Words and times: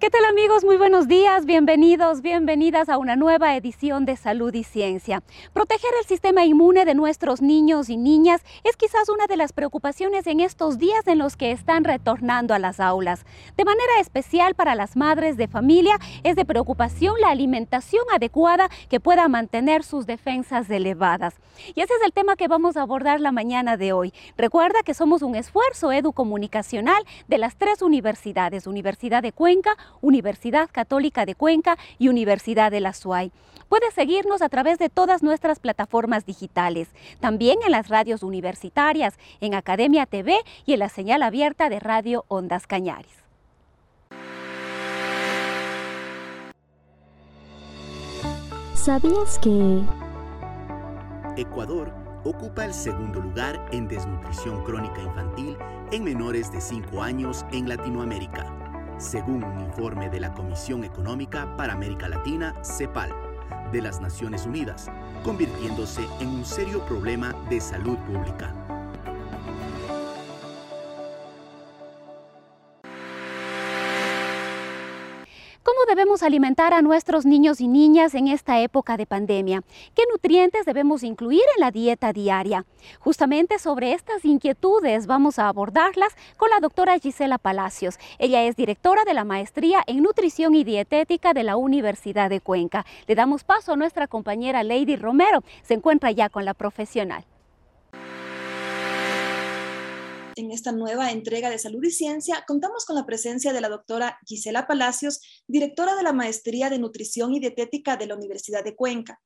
¿Qué 0.00 0.10
tal 0.10 0.24
amigos? 0.26 0.64
Muy 0.64 0.76
buenos 0.76 1.08
días, 1.08 1.44
bienvenidos, 1.44 2.22
bienvenidas 2.22 2.88
a 2.88 2.98
una 2.98 3.16
nueva 3.16 3.56
edición 3.56 4.04
de 4.06 4.16
Salud 4.16 4.54
y 4.54 4.62
Ciencia. 4.62 5.24
Proteger 5.52 5.90
el 6.00 6.06
sistema 6.06 6.44
inmune 6.44 6.84
de 6.84 6.94
nuestros 6.94 7.42
niños 7.42 7.88
y 7.88 7.96
niñas 7.96 8.42
es 8.62 8.76
quizás 8.76 9.08
una 9.08 9.26
de 9.26 9.36
las 9.36 9.52
preocupaciones 9.52 10.28
en 10.28 10.38
estos 10.38 10.78
días 10.78 11.04
en 11.08 11.18
los 11.18 11.36
que 11.36 11.50
están 11.50 11.82
retornando 11.82 12.54
a 12.54 12.60
las 12.60 12.78
aulas. 12.78 13.26
De 13.56 13.64
manera 13.64 13.98
especial 14.00 14.54
para 14.54 14.76
las 14.76 14.96
madres 14.96 15.36
de 15.36 15.48
familia 15.48 15.98
es 16.22 16.36
de 16.36 16.44
preocupación 16.44 17.20
la 17.20 17.30
alimentación 17.30 18.04
adecuada 18.14 18.68
que 18.88 19.00
pueda 19.00 19.26
mantener 19.26 19.82
sus 19.82 20.06
defensas 20.06 20.70
elevadas. 20.70 21.34
Y 21.74 21.80
ese 21.80 21.92
es 21.94 22.02
el 22.04 22.12
tema 22.12 22.36
que 22.36 22.46
vamos 22.46 22.76
a 22.76 22.82
abordar 22.82 23.20
la 23.20 23.32
mañana 23.32 23.76
de 23.76 23.92
hoy. 23.92 24.14
Recuerda 24.36 24.84
que 24.84 24.94
somos 24.94 25.22
un 25.22 25.34
esfuerzo 25.34 25.90
educomunicacional 25.90 27.02
de 27.26 27.38
las 27.38 27.56
tres 27.56 27.82
universidades, 27.82 28.68
Universidad 28.68 29.24
de 29.24 29.32
Cuenca, 29.32 29.76
Universidad 30.00 30.68
Católica 30.70 31.26
de 31.26 31.34
Cuenca 31.34 31.76
y 31.98 32.08
Universidad 32.08 32.70
de 32.70 32.80
la 32.80 32.92
SUAY. 32.92 33.32
Puedes 33.68 33.92
seguirnos 33.94 34.40
a 34.40 34.48
través 34.48 34.78
de 34.78 34.88
todas 34.88 35.22
nuestras 35.22 35.58
plataformas 35.58 36.24
digitales, 36.24 36.88
también 37.20 37.58
en 37.64 37.72
las 37.72 37.88
radios 37.88 38.22
universitarias, 38.22 39.18
en 39.40 39.54
Academia 39.54 40.06
TV 40.06 40.38
y 40.64 40.72
en 40.72 40.78
la 40.78 40.88
señal 40.88 41.22
abierta 41.22 41.68
de 41.68 41.80
Radio 41.80 42.24
Ondas 42.28 42.66
Cañares. 42.66 43.12
¿Sabías 48.74 49.38
que 49.40 49.82
Ecuador 51.36 51.92
ocupa 52.24 52.64
el 52.64 52.72
segundo 52.72 53.20
lugar 53.20 53.68
en 53.70 53.86
desnutrición 53.86 54.64
crónica 54.64 55.02
infantil 55.02 55.58
en 55.92 56.04
menores 56.04 56.50
de 56.50 56.60
5 56.60 57.02
años 57.02 57.44
en 57.52 57.68
Latinoamérica? 57.68 58.57
Según 58.98 59.44
un 59.44 59.60
informe 59.60 60.10
de 60.10 60.20
la 60.20 60.34
Comisión 60.34 60.84
Económica 60.84 61.56
para 61.56 61.72
América 61.72 62.08
Latina, 62.08 62.54
CEPAL, 62.62 63.14
de 63.72 63.82
las 63.82 64.00
Naciones 64.00 64.46
Unidas, 64.46 64.90
convirtiéndose 65.24 66.02
en 66.20 66.28
un 66.28 66.44
serio 66.44 66.84
problema 66.86 67.34
de 67.48 67.60
salud 67.60 67.96
pública. 67.98 68.67
Alimentar 76.22 76.74
a 76.74 76.82
nuestros 76.82 77.26
niños 77.26 77.60
y 77.60 77.68
niñas 77.68 78.14
en 78.14 78.28
esta 78.28 78.60
época 78.60 78.96
de 78.96 79.06
pandemia? 79.06 79.62
¿Qué 79.94 80.02
nutrientes 80.10 80.64
debemos 80.64 81.02
incluir 81.02 81.42
en 81.56 81.60
la 81.60 81.70
dieta 81.70 82.12
diaria? 82.12 82.64
Justamente 82.98 83.58
sobre 83.58 83.92
estas 83.92 84.24
inquietudes 84.24 85.06
vamos 85.06 85.38
a 85.38 85.48
abordarlas 85.48 86.14
con 86.36 86.50
la 86.50 86.60
doctora 86.60 86.98
Gisela 86.98 87.38
Palacios. 87.38 87.98
Ella 88.18 88.44
es 88.44 88.56
directora 88.56 89.04
de 89.04 89.14
la 89.14 89.24
maestría 89.24 89.82
en 89.86 90.02
nutrición 90.02 90.54
y 90.54 90.64
dietética 90.64 91.32
de 91.32 91.44
la 91.44 91.56
Universidad 91.56 92.30
de 92.30 92.40
Cuenca. 92.40 92.84
Le 93.06 93.14
damos 93.14 93.44
paso 93.44 93.72
a 93.72 93.76
nuestra 93.76 94.06
compañera 94.06 94.62
Lady 94.62 94.96
Romero. 94.96 95.42
Se 95.62 95.74
encuentra 95.74 96.10
ya 96.10 96.28
con 96.28 96.44
la 96.44 96.54
profesional 96.54 97.24
en 100.38 100.52
esta 100.52 100.72
nueva 100.72 101.10
entrega 101.10 101.50
de 101.50 101.58
Salud 101.58 101.82
y 101.84 101.90
Ciencia, 101.90 102.44
contamos 102.46 102.84
con 102.84 102.96
la 102.96 103.04
presencia 103.04 103.52
de 103.52 103.60
la 103.60 103.68
doctora 103.68 104.18
Gisela 104.24 104.66
Palacios, 104.66 105.20
directora 105.46 105.96
de 105.96 106.02
la 106.02 106.12
Maestría 106.12 106.70
de 106.70 106.78
Nutrición 106.78 107.34
y 107.34 107.40
Dietética 107.40 107.96
de 107.96 108.06
la 108.06 108.14
Universidad 108.14 108.64
de 108.64 108.76
Cuenca. 108.76 109.20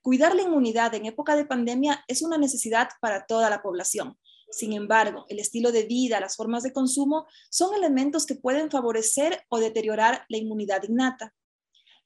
Cuidar 0.00 0.34
la 0.34 0.42
inmunidad 0.42 0.94
en 0.94 1.06
época 1.06 1.36
de 1.36 1.44
pandemia 1.44 2.04
es 2.08 2.22
una 2.22 2.38
necesidad 2.38 2.88
para 3.00 3.26
toda 3.26 3.50
la 3.50 3.62
población. 3.62 4.16
Sin 4.50 4.72
embargo, 4.72 5.26
el 5.28 5.38
estilo 5.38 5.72
de 5.72 5.84
vida, 5.84 6.20
las 6.20 6.36
formas 6.36 6.62
de 6.62 6.72
consumo 6.72 7.26
son 7.50 7.74
elementos 7.74 8.24
que 8.24 8.34
pueden 8.34 8.70
favorecer 8.70 9.44
o 9.50 9.58
deteriorar 9.58 10.24
la 10.28 10.38
inmunidad 10.38 10.82
innata. 10.84 11.34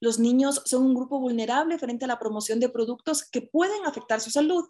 Los 0.01 0.19
niños 0.19 0.61
son 0.65 0.83
un 0.83 0.95
grupo 0.95 1.19
vulnerable 1.19 1.79
frente 1.79 2.03
a 2.03 2.09
la 2.09 2.19
promoción 2.19 2.59
de 2.59 2.67
productos 2.67 3.23
que 3.23 3.41
pueden 3.41 3.85
afectar 3.85 4.19
su 4.19 4.31
salud 4.31 4.65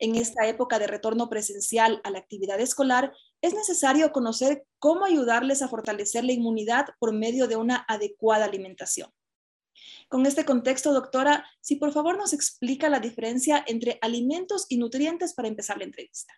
en 0.00 0.16
esta 0.16 0.46
época 0.48 0.78
de 0.78 0.86
retorno 0.86 1.28
presencial 1.28 2.00
a 2.04 2.10
la 2.10 2.18
actividad 2.18 2.60
escolar, 2.60 3.12
es 3.42 3.54
necesario 3.54 4.10
conocer 4.12 4.64
cómo 4.78 5.04
ayudarles 5.04 5.62
a 5.62 5.68
fortalecer 5.68 6.24
la 6.24 6.32
inmunidad 6.32 6.86
por 6.98 7.12
medio 7.12 7.46
de 7.46 7.56
una 7.56 7.84
adecuada 7.88 8.46
alimentación. 8.46 9.10
Con 10.08 10.26
este 10.26 10.44
contexto, 10.44 10.92
doctora, 10.92 11.46
si 11.60 11.76
por 11.76 11.92
favor 11.92 12.16
nos 12.16 12.32
explica 12.32 12.88
la 12.88 13.00
diferencia 13.00 13.64
entre 13.66 13.98
alimentos 14.02 14.66
y 14.68 14.76
nutrientes 14.76 15.34
para 15.34 15.48
empezar 15.48 15.78
la 15.78 15.84
entrevista. 15.84 16.34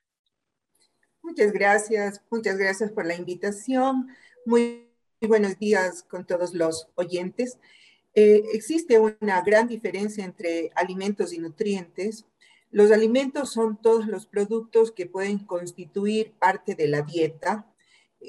Muchas 1.22 1.52
gracias, 1.52 2.20
muchas 2.30 2.58
gracias 2.58 2.90
por 2.90 3.06
la 3.06 3.14
invitación. 3.14 4.08
Muy, 4.44 4.88
buenos 5.20 5.58
días 5.58 6.02
con 6.02 6.26
todos 6.26 6.52
los 6.52 6.88
oyentes. 6.96 7.58
Eh, 8.14 8.42
existe 8.52 8.98
una 8.98 9.40
gran 9.40 9.68
diferencia 9.68 10.24
entre 10.24 10.70
alimentos 10.74 11.32
y 11.32 11.38
nutrientes. 11.38 12.26
Los 12.72 12.90
alimentos 12.90 13.52
son 13.52 13.76
todos 13.76 14.06
los 14.06 14.26
productos 14.26 14.92
que 14.92 15.06
pueden 15.06 15.38
constituir 15.40 16.32
parte 16.32 16.74
de 16.74 16.88
la 16.88 17.02
dieta, 17.02 17.66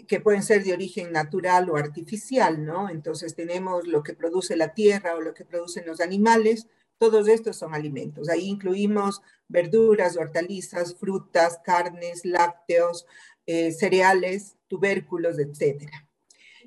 que 0.07 0.19
pueden 0.19 0.43
ser 0.43 0.63
de 0.63 0.73
origen 0.73 1.13
natural 1.13 1.69
o 1.69 1.77
artificial, 1.77 2.65
¿no? 2.65 2.89
Entonces 2.89 3.35
tenemos 3.35 3.87
lo 3.87 4.03
que 4.03 4.13
produce 4.13 4.57
la 4.57 4.73
tierra 4.73 5.15
o 5.15 5.21
lo 5.21 5.33
que 5.33 5.45
producen 5.45 5.85
los 5.85 6.01
animales, 6.01 6.67
todos 6.97 7.27
estos 7.29 7.55
son 7.55 7.73
alimentos. 7.73 8.27
Ahí 8.27 8.47
incluimos 8.47 9.21
verduras, 9.47 10.17
hortalizas, 10.17 10.95
frutas, 10.95 11.59
carnes, 11.63 12.25
lácteos, 12.25 13.05
eh, 13.45 13.71
cereales, 13.71 14.55
tubérculos, 14.67 15.37
etc. 15.39 15.89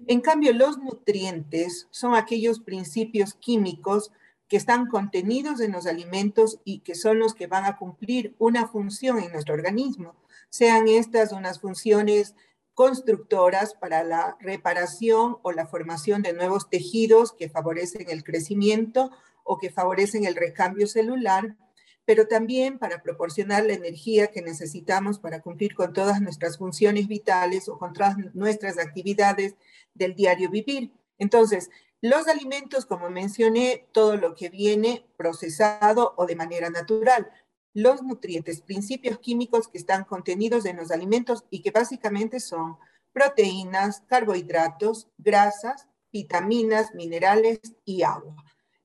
En 0.06 0.20
cambio, 0.20 0.52
los 0.52 0.78
nutrientes 0.78 1.88
son 1.90 2.14
aquellos 2.14 2.60
principios 2.60 3.34
químicos 3.34 4.12
que 4.48 4.56
están 4.56 4.86
contenidos 4.86 5.60
en 5.60 5.72
los 5.72 5.86
alimentos 5.86 6.60
y 6.64 6.80
que 6.80 6.94
son 6.94 7.18
los 7.18 7.34
que 7.34 7.46
van 7.46 7.64
a 7.64 7.76
cumplir 7.76 8.34
una 8.38 8.68
función 8.68 9.18
en 9.18 9.32
nuestro 9.32 9.54
organismo, 9.54 10.14
sean 10.50 10.88
estas 10.88 11.32
unas 11.32 11.60
funciones 11.60 12.34
constructoras 12.74 13.74
para 13.74 14.04
la 14.04 14.36
reparación 14.38 15.38
o 15.42 15.50
la 15.50 15.66
formación 15.66 16.22
de 16.22 16.34
nuevos 16.34 16.68
tejidos 16.68 17.32
que 17.32 17.48
favorecen 17.48 18.10
el 18.10 18.22
crecimiento 18.22 19.10
o 19.44 19.58
que 19.58 19.70
favorecen 19.70 20.26
el 20.26 20.36
recambio 20.36 20.86
celular, 20.86 21.56
pero 22.04 22.28
también 22.28 22.78
para 22.78 23.02
proporcionar 23.02 23.64
la 23.64 23.72
energía 23.72 24.28
que 24.28 24.42
necesitamos 24.42 25.18
para 25.18 25.40
cumplir 25.40 25.74
con 25.74 25.92
todas 25.92 26.20
nuestras 26.20 26.58
funciones 26.58 27.08
vitales 27.08 27.68
o 27.68 27.78
con 27.78 27.94
todas 27.94 28.16
nuestras 28.34 28.78
actividades 28.78 29.56
del 29.94 30.14
diario 30.14 30.50
vivir. 30.50 30.92
Entonces, 31.18 31.70
los 32.02 32.28
alimentos, 32.28 32.86
como 32.86 33.10
mencioné, 33.10 33.88
todo 33.92 34.16
lo 34.16 34.34
que 34.34 34.48
viene 34.48 35.06
procesado 35.16 36.14
o 36.16 36.26
de 36.26 36.36
manera 36.36 36.70
natural. 36.70 37.30
Los 37.72 38.02
nutrientes, 38.02 38.60
principios 38.60 39.18
químicos 39.18 39.68
que 39.68 39.78
están 39.78 40.04
contenidos 40.04 40.66
en 40.66 40.76
los 40.76 40.90
alimentos 40.90 41.44
y 41.50 41.62
que 41.62 41.70
básicamente 41.70 42.40
son 42.40 42.76
proteínas, 43.12 44.02
carbohidratos, 44.08 45.08
grasas, 45.18 45.86
vitaminas, 46.12 46.94
minerales 46.94 47.60
y 47.84 48.02
agua. 48.02 48.36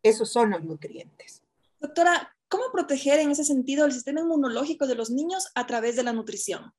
Esos 0.04 0.31
son 0.31 0.52
los 0.52 0.63
nutrientes. 0.63 1.44
Doctora, 1.80 2.36
¿cómo 2.48 2.66
proteger 2.72 3.19
en 3.19 3.31
ese 3.31 3.44
sentido 3.44 3.86
el 3.86 3.92
sistema 3.92 4.22
inmunológico 4.22 4.88
de 4.88 4.96
los 4.96 5.10
niños 5.10 5.52
a 5.56 5.68
través 5.68 5.96
de 5.96 6.04
la 6.04 6.13
nutrición? 6.13 6.74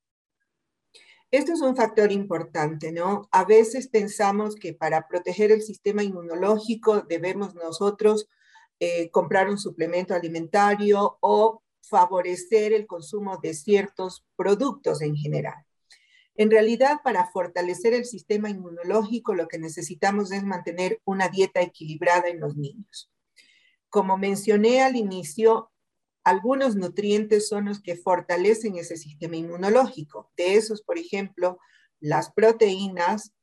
Esto 1.33 1.51
es 1.51 1.61
un 1.61 1.75
factor 1.75 2.11
importante, 2.11 2.91
¿no? 2.91 3.27
A 3.31 3.43
veces 3.43 3.87
pensamos 3.87 4.55
que 4.55 4.75
para 4.75 5.07
proteger 5.07 5.51
el 5.51 5.63
sistema 5.63 6.03
inmunológico 6.03 7.01
debemos 7.01 7.55
nosotros 7.55 8.29
eh, 8.79 9.09
comprar 9.09 9.49
un 9.49 9.57
suplemento 9.57 10.13
alimentario 10.13 11.17
o 11.21 11.63
favorecer 11.81 12.71
el 12.71 12.85
consumo 12.85 13.39
de 13.41 13.55
ciertos 13.55 14.23
productos 14.35 15.01
en 15.01 15.15
general. 15.15 15.65
En 16.35 16.51
realidad, 16.51 16.99
para 17.03 17.25
fortalecer 17.31 17.95
el 17.95 18.05
sistema 18.05 18.51
inmunológico, 18.51 19.33
lo 19.33 19.47
que 19.47 19.57
necesitamos 19.57 20.31
es 20.31 20.43
mantener 20.43 21.01
una 21.03 21.29
dieta 21.29 21.61
equilibrada 21.61 22.27
en 22.27 22.41
los 22.41 22.57
niños. 22.57 23.11
Como 23.89 24.19
mencioné 24.19 24.83
al 24.83 24.95
inicio, 24.95 25.71
algunos 26.23 26.75
nutrientes 26.75 27.47
son 27.47 27.65
los 27.65 27.81
que 27.81 27.95
fortalecen 27.95 28.77
ese 28.77 28.97
sistema 28.97 29.35
inmunológico. 29.35 30.31
De 30.37 30.55
esos, 30.55 30.81
por 30.81 30.97
ejemplo, 30.97 31.59
las 31.99 32.31
proteínas, 32.31 33.33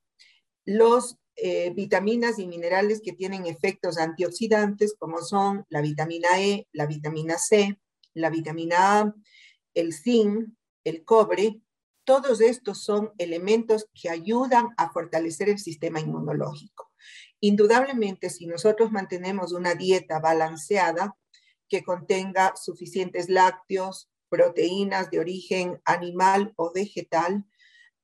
los 0.65 1.17
eh, 1.37 1.71
vitaminas 1.71 2.39
y 2.39 2.47
minerales 2.47 3.01
que 3.03 3.13
tienen 3.13 3.47
efectos 3.47 3.99
antioxidantes, 3.99 4.95
como 4.99 5.23
son 5.23 5.65
la 5.69 5.81
vitamina 5.81 6.29
E, 6.39 6.67
la 6.73 6.87
vitamina 6.87 7.39
C, 7.39 7.79
la 8.15 8.31
vitamina 8.31 9.01
A, 9.01 9.15
el 9.75 9.93
zinc, 9.93 10.49
el 10.85 11.05
cobre, 11.05 11.61
todos 12.05 12.41
estos 12.41 12.83
son 12.83 13.13
elementos 13.19 13.87
que 13.95 14.11
ayudan 14.11 14.71
a 14.77 14.91
fortalecer 14.91 15.49
el 15.49 15.59
sistema 15.59 16.01
inmunológico. 16.01 16.91
Indudablemente, 17.41 18.31
si 18.31 18.47
nosotros 18.47 18.91
mantenemos 18.91 19.53
una 19.53 19.75
dieta 19.75 20.19
balanceada 20.19 21.17
que 21.71 21.83
contenga 21.83 22.55
suficientes 22.57 23.31
lácteos, 23.31 24.11
proteínas 24.29 25.11
de 25.11 25.21
origen 25.21 25.81
animal 25.85 26.53
o 26.57 26.73
vegetal, 26.73 27.45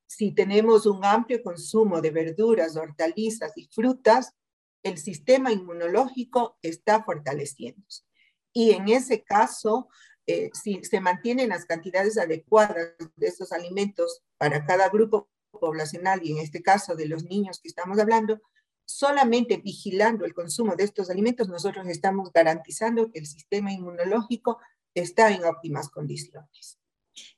si 0.07 0.33
tenemos 0.33 0.87
un 0.87 1.05
amplio 1.05 1.43
consumo 1.43 2.01
de 2.01 2.11
verduras, 2.11 2.77
hortalizas 2.77 3.53
y 3.57 3.69
frutas, 3.73 4.35
el 4.83 4.99
sistema 4.99 5.51
inmunológico 5.51 6.59
está 6.63 7.03
fortaleciéndose. 7.03 8.05
Y 8.53 8.71
en 8.71 8.89
ese 8.89 9.25
caso, 9.25 9.89
eh, 10.27 10.51
si 10.55 10.83
se 10.85 11.01
mantienen 11.01 11.49
las 11.49 11.67
cantidades 11.67 12.19
adecuadas 12.19 12.95
de 13.17 13.27
estos 13.27 13.53
alimentos 13.53 14.23
para 14.39 14.65
cada 14.65 14.89
grupo 14.89 15.29
poblacional, 15.51 16.21
y 16.23 16.33
en 16.33 16.39
este 16.39 16.63
caso 16.63 16.95
de 16.95 17.07
los 17.07 17.25
niños 17.25 17.61
que 17.61 17.69
estamos 17.69 17.99
hablando, 17.99 18.41
solamente 18.87 19.59
vigilando 19.59 20.25
el 20.25 20.33
consumo 20.33 20.77
de 20.77 20.85
estos 20.85 21.11
alimentos, 21.11 21.49
nosotros 21.49 21.87
estamos 21.89 22.33
garantizando 22.33 23.11
que 23.11 23.19
el 23.19 23.27
sistema 23.27 23.73
inmunológico 23.73 24.59
está 24.95 25.31
en 25.31 25.45
óptimas 25.45 25.91
condiciones. 25.91 26.79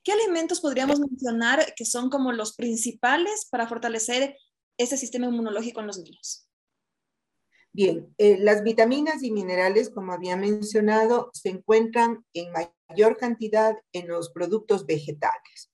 ¿Qué 0.03 0.11
alimentos 0.11 0.61
podríamos 0.61 0.99
mencionar 0.99 1.73
que 1.75 1.85
son 1.85 2.09
como 2.09 2.31
los 2.31 2.55
principales 2.55 3.47
para 3.49 3.67
fortalecer 3.67 4.37
ese 4.77 4.97
sistema 4.97 5.25
inmunológico 5.25 5.79
en 5.81 5.87
los 5.87 5.97
niños? 5.97 6.47
Bien, 7.71 8.13
eh, 8.17 8.37
las 8.39 8.63
vitaminas 8.63 9.21
y 9.23 9.31
minerales, 9.31 9.89
como 9.89 10.13
había 10.13 10.35
mencionado, 10.35 11.29
se 11.33 11.49
encuentran 11.49 12.25
en 12.33 12.51
mayor 12.87 13.17
cantidad 13.17 13.75
en 13.93 14.07
los 14.07 14.31
productos 14.31 14.85
vegetales. 14.85 15.71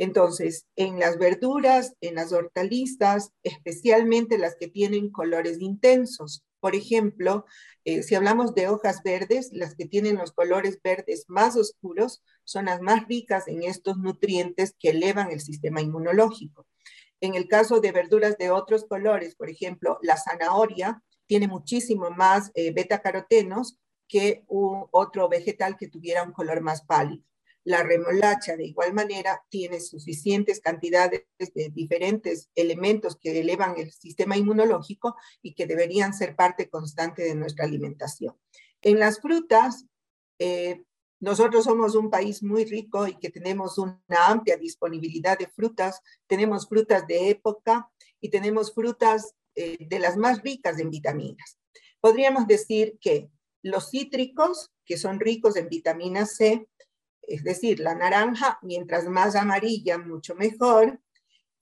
Entonces, 0.00 0.66
en 0.76 0.98
las 0.98 1.18
verduras, 1.18 1.94
en 2.00 2.14
las 2.14 2.32
hortalizas, 2.32 3.32
especialmente 3.42 4.38
las 4.38 4.56
que 4.56 4.66
tienen 4.66 5.10
colores 5.10 5.60
intensos. 5.60 6.42
Por 6.58 6.74
ejemplo, 6.74 7.44
eh, 7.84 8.02
si 8.02 8.14
hablamos 8.14 8.54
de 8.54 8.68
hojas 8.68 9.02
verdes, 9.04 9.50
las 9.52 9.74
que 9.74 9.84
tienen 9.84 10.16
los 10.16 10.32
colores 10.32 10.80
verdes 10.82 11.26
más 11.28 11.54
oscuros 11.54 12.22
son 12.44 12.64
las 12.64 12.80
más 12.80 13.06
ricas 13.08 13.46
en 13.46 13.62
estos 13.62 13.98
nutrientes 13.98 14.74
que 14.78 14.88
elevan 14.88 15.30
el 15.32 15.40
sistema 15.42 15.82
inmunológico. 15.82 16.66
En 17.20 17.34
el 17.34 17.46
caso 17.46 17.82
de 17.82 17.92
verduras 17.92 18.38
de 18.38 18.50
otros 18.50 18.86
colores, 18.86 19.34
por 19.34 19.50
ejemplo, 19.50 19.98
la 20.00 20.16
zanahoria 20.16 21.02
tiene 21.26 21.46
muchísimo 21.46 22.08
más 22.10 22.50
eh, 22.54 22.72
beta-carotenos 22.72 23.76
que 24.08 24.44
un 24.46 24.86
otro 24.92 25.28
vegetal 25.28 25.76
que 25.76 25.88
tuviera 25.88 26.22
un 26.22 26.32
color 26.32 26.62
más 26.62 26.86
pálido. 26.86 27.22
La 27.64 27.82
remolacha, 27.82 28.56
de 28.56 28.66
igual 28.66 28.94
manera, 28.94 29.42
tiene 29.50 29.80
suficientes 29.80 30.60
cantidades 30.60 31.26
de 31.38 31.70
diferentes 31.70 32.50
elementos 32.54 33.16
que 33.16 33.38
elevan 33.38 33.74
el 33.78 33.92
sistema 33.92 34.36
inmunológico 34.36 35.16
y 35.42 35.54
que 35.54 35.66
deberían 35.66 36.14
ser 36.14 36.36
parte 36.36 36.70
constante 36.70 37.22
de 37.22 37.34
nuestra 37.34 37.66
alimentación. 37.66 38.34
En 38.80 38.98
las 38.98 39.20
frutas, 39.20 39.84
eh, 40.38 40.82
nosotros 41.20 41.64
somos 41.64 41.94
un 41.94 42.08
país 42.08 42.42
muy 42.42 42.64
rico 42.64 43.06
y 43.06 43.18
que 43.18 43.28
tenemos 43.28 43.76
una 43.76 44.00
amplia 44.26 44.56
disponibilidad 44.56 45.38
de 45.38 45.48
frutas. 45.48 46.00
Tenemos 46.26 46.66
frutas 46.66 47.06
de 47.06 47.28
época 47.28 47.90
y 48.22 48.30
tenemos 48.30 48.72
frutas 48.74 49.34
eh, 49.54 49.76
de 49.86 49.98
las 49.98 50.16
más 50.16 50.42
ricas 50.42 50.78
en 50.78 50.88
vitaminas. 50.88 51.58
Podríamos 52.00 52.46
decir 52.46 52.96
que 53.02 53.28
los 53.62 53.90
cítricos, 53.90 54.70
que 54.86 54.96
son 54.96 55.20
ricos 55.20 55.56
en 55.56 55.68
vitamina 55.68 56.24
C, 56.24 56.66
es 57.30 57.44
decir, 57.44 57.78
la 57.78 57.94
naranja, 57.94 58.58
mientras 58.62 59.06
más 59.06 59.36
amarilla, 59.36 59.98
mucho 59.98 60.34
mejor. 60.34 61.00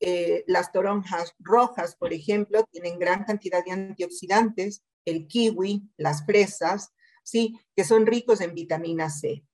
Eh, 0.00 0.44
las 0.47 0.73
toronjas 0.73 1.35
rojas, 1.38 1.94
por 1.97 2.12
ejemplo, 2.12 2.65
tienen 2.70 2.99
gran 2.99 3.25
cantidad 3.25 3.65
de 3.65 3.73
antioxidantes, 3.73 4.82
el 5.05 5.26
kiwi, 5.26 5.91
las 5.97 6.25
fresas, 6.25 6.94
¿sí? 7.23 7.61
que 7.76 7.85
son 7.85 8.06
ricos 8.06 8.41
en 8.41 8.55
vitamina 8.55 9.11
C. 9.11 9.44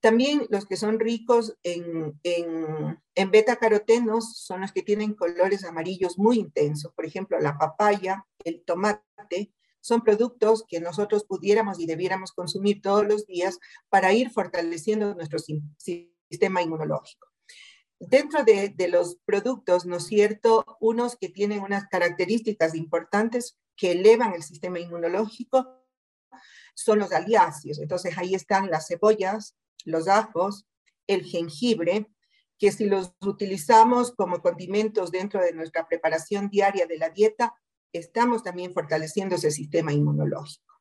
También 0.00 0.46
los 0.48 0.64
que 0.64 0.76
son 0.76 1.00
ricos 1.00 1.58
en, 1.62 2.18
en, 2.22 2.98
en 3.14 3.30
beta-carotenos 3.30 4.38
son 4.38 4.62
los 4.62 4.72
que 4.72 4.82
tienen 4.82 5.14
colores 5.14 5.64
amarillos 5.64 6.18
muy 6.18 6.38
intensos. 6.38 6.92
Por 6.94 7.04
ejemplo, 7.04 7.38
la 7.40 7.58
papaya, 7.58 8.24
el 8.44 8.64
tomate, 8.64 9.52
son 9.80 10.02
productos 10.02 10.64
que 10.68 10.80
nosotros 10.80 11.24
pudiéramos 11.24 11.78
y 11.80 11.86
debiéramos 11.86 12.32
consumir 12.32 12.82
todos 12.82 13.06
los 13.06 13.26
días 13.26 13.58
para 13.88 14.12
ir 14.12 14.30
fortaleciendo 14.30 15.14
nuestro 15.14 15.38
sistema 15.38 16.62
inmunológico. 16.62 17.28
Dentro 18.00 18.44
de, 18.44 18.74
los 18.88 19.18
productos, 19.24 19.84
¿no 19.84 19.96
es 19.96 20.06
cierto? 20.06 20.64
Unos 20.80 21.16
que 21.16 21.28
tienen 21.28 21.60
unas 21.60 21.88
características 21.88 22.74
importantes 22.76 23.58
que 23.76 23.92
elevan 23.92 24.34
el 24.34 24.42
sistema 24.42 24.78
inmunológico 24.78 25.66
son 26.74 27.00
los 27.00 27.12
aliáceos. 27.12 27.80
Entonces 27.80 28.16
ahí 28.16 28.34
están 28.34 28.70
las 28.70 28.86
cebollas, 28.86 29.56
los 29.84 30.06
ajos, 30.06 30.66
el 31.08 31.24
jengibre, 31.24 32.08
que 32.58 32.70
si 32.70 32.86
los 32.86 33.14
utilizamos 33.20 34.12
como 34.12 34.42
condimentos 34.42 35.10
dentro 35.10 35.40
de 35.40 35.52
nuestra 35.52 35.88
preparación 35.88 36.48
diaria 36.50 36.86
de 36.86 36.98
la 36.98 37.10
dieta, 37.10 37.54
estamos 37.92 38.42
también 38.42 38.74
fortaleciendo 38.74 39.36
ese 39.36 39.50
sistema 39.50 39.92
inmunológico. 39.92 40.74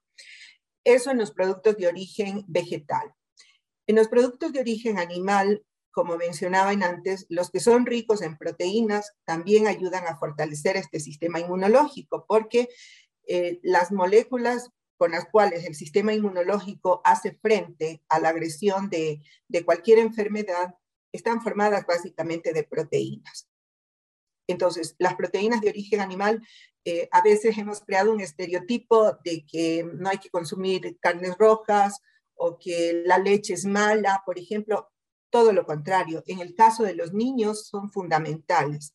Eso 0.83 1.12
en 1.12 1.18
los 1.18 1.31
productos 1.31 1.77
de 1.77 1.88
origen 1.88 2.44
vegetal. 2.48 3.13
En 3.88 3.95
los 3.95 4.07
productos 4.07 4.54
de 4.54 4.59
origen 4.59 5.00
animal, 5.00 5.65
como 5.92 6.18
mencionaban 6.18 6.83
antes, 6.83 7.25
los 7.30 7.50
que 7.50 7.59
son 7.59 7.86
ricos 7.86 8.21
en 8.21 8.38
proteínas 8.38 9.13
también 9.25 9.68
ayudan 9.68 10.06
a 10.07 10.18
fortalecer 10.18 10.77
este 10.77 11.00
sistema 11.00 11.39
inmunológico 11.39 12.25
porque 12.27 12.69
eh, 13.27 13.59
las 13.63 13.92
moléculas 13.92 14.69
con 14.98 15.12
las 15.12 15.25
cuales 15.25 15.65
el 15.65 15.75
sistema 15.75 16.13
inmunológico 16.13 17.01
hace 17.04 17.33
frente 17.33 18.04
a 18.09 18.19
la 18.19 18.30
agresión 18.30 18.89
de, 18.89 19.21
de 19.48 19.65
cualquier 19.65 20.00
enfermedad 20.00 20.75
están 21.12 21.42
formadas 21.42 21.86
básicamente 21.86 22.54
de 22.54 22.63
proteínas. 22.63 23.50
Entonces, 24.47 24.95
las 24.97 25.15
proteínas 25.15 25.61
de 25.61 25.69
origen 25.69 25.99
animal 25.99 26.41
eh, 26.85 27.09
a 27.11 27.21
veces 27.21 27.57
hemos 27.57 27.81
creado 27.81 28.13
un 28.13 28.21
estereotipo 28.21 29.18
de 29.23 29.45
que 29.45 29.83
no 29.83 30.09
hay 30.09 30.19
que 30.19 30.30
consumir 30.30 30.97
carnes 30.99 31.37
rojas 31.37 32.01
o 32.35 32.57
que 32.57 33.04
la 33.06 33.18
leche 33.18 33.54
es 33.54 33.66
mala, 33.66 34.23
por 34.25 34.39
ejemplo, 34.39 34.89
todo 35.30 35.51
lo 35.51 35.66
contrario. 35.66 36.23
En 36.27 36.39
el 36.39 36.56
caso 36.56 36.83
de 36.83 36.95
los 36.95 37.13
niños 37.13 37.68
son 37.68 37.92
fundamentales. 37.92 38.94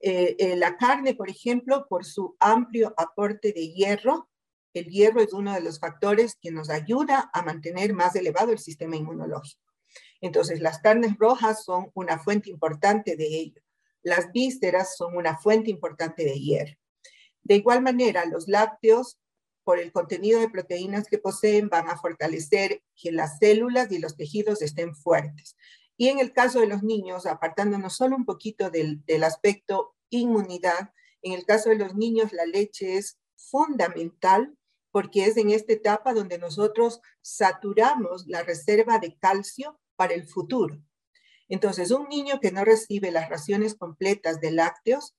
Eh, 0.00 0.36
eh, 0.38 0.56
la 0.56 0.76
carne, 0.76 1.14
por 1.14 1.28
ejemplo, 1.28 1.86
por 1.88 2.04
su 2.04 2.36
amplio 2.40 2.94
aporte 2.96 3.52
de 3.52 3.72
hierro, 3.72 4.28
el 4.74 4.86
hierro 4.86 5.20
es 5.20 5.32
uno 5.32 5.52
de 5.52 5.60
los 5.60 5.78
factores 5.78 6.36
que 6.40 6.50
nos 6.50 6.68
ayuda 6.68 7.30
a 7.32 7.42
mantener 7.42 7.94
más 7.94 8.16
elevado 8.16 8.52
el 8.52 8.58
sistema 8.58 8.96
inmunológico. 8.96 9.62
Entonces, 10.20 10.60
las 10.60 10.78
carnes 10.78 11.16
rojas 11.18 11.64
son 11.64 11.90
una 11.94 12.18
fuente 12.18 12.50
importante 12.50 13.16
de 13.16 13.26
ello. 13.26 13.63
Las 14.04 14.30
vísceras 14.30 14.96
son 14.96 15.16
una 15.16 15.36
fuente 15.38 15.70
importante 15.70 16.24
de 16.24 16.38
hierro. 16.38 16.76
De 17.42 17.56
igual 17.56 17.82
manera, 17.82 18.24
los 18.26 18.46
lácteos, 18.46 19.18
por 19.64 19.78
el 19.78 19.92
contenido 19.92 20.40
de 20.40 20.50
proteínas 20.50 21.08
que 21.08 21.18
poseen, 21.18 21.68
van 21.70 21.88
a 21.88 21.96
fortalecer 21.96 22.82
que 22.94 23.10
las 23.10 23.38
células 23.38 23.90
y 23.90 23.98
los 23.98 24.16
tejidos 24.16 24.62
estén 24.62 24.94
fuertes. 24.94 25.56
Y 25.96 26.08
en 26.08 26.18
el 26.18 26.32
caso 26.32 26.60
de 26.60 26.66
los 26.66 26.82
niños, 26.82 27.26
apartándonos 27.26 27.96
solo 27.96 28.14
un 28.14 28.26
poquito 28.26 28.70
del, 28.70 29.04
del 29.06 29.24
aspecto 29.24 29.96
inmunidad, 30.10 30.92
en 31.22 31.32
el 31.32 31.46
caso 31.46 31.70
de 31.70 31.76
los 31.76 31.94
niños 31.94 32.32
la 32.32 32.44
leche 32.44 32.98
es 32.98 33.18
fundamental 33.36 34.54
porque 34.90 35.24
es 35.24 35.36
en 35.36 35.50
esta 35.50 35.72
etapa 35.72 36.12
donde 36.12 36.38
nosotros 36.38 37.00
saturamos 37.20 38.26
la 38.26 38.42
reserva 38.42 38.98
de 38.98 39.16
calcio 39.18 39.80
para 39.96 40.14
el 40.14 40.24
futuro. 40.24 40.78
Entonces, 41.54 41.92
un 41.92 42.08
niño 42.08 42.40
que 42.40 42.50
no 42.50 42.64
recibe 42.64 43.12
las 43.12 43.28
raciones 43.28 43.76
completas 43.76 44.40
de 44.40 44.50
lácteos 44.50 45.14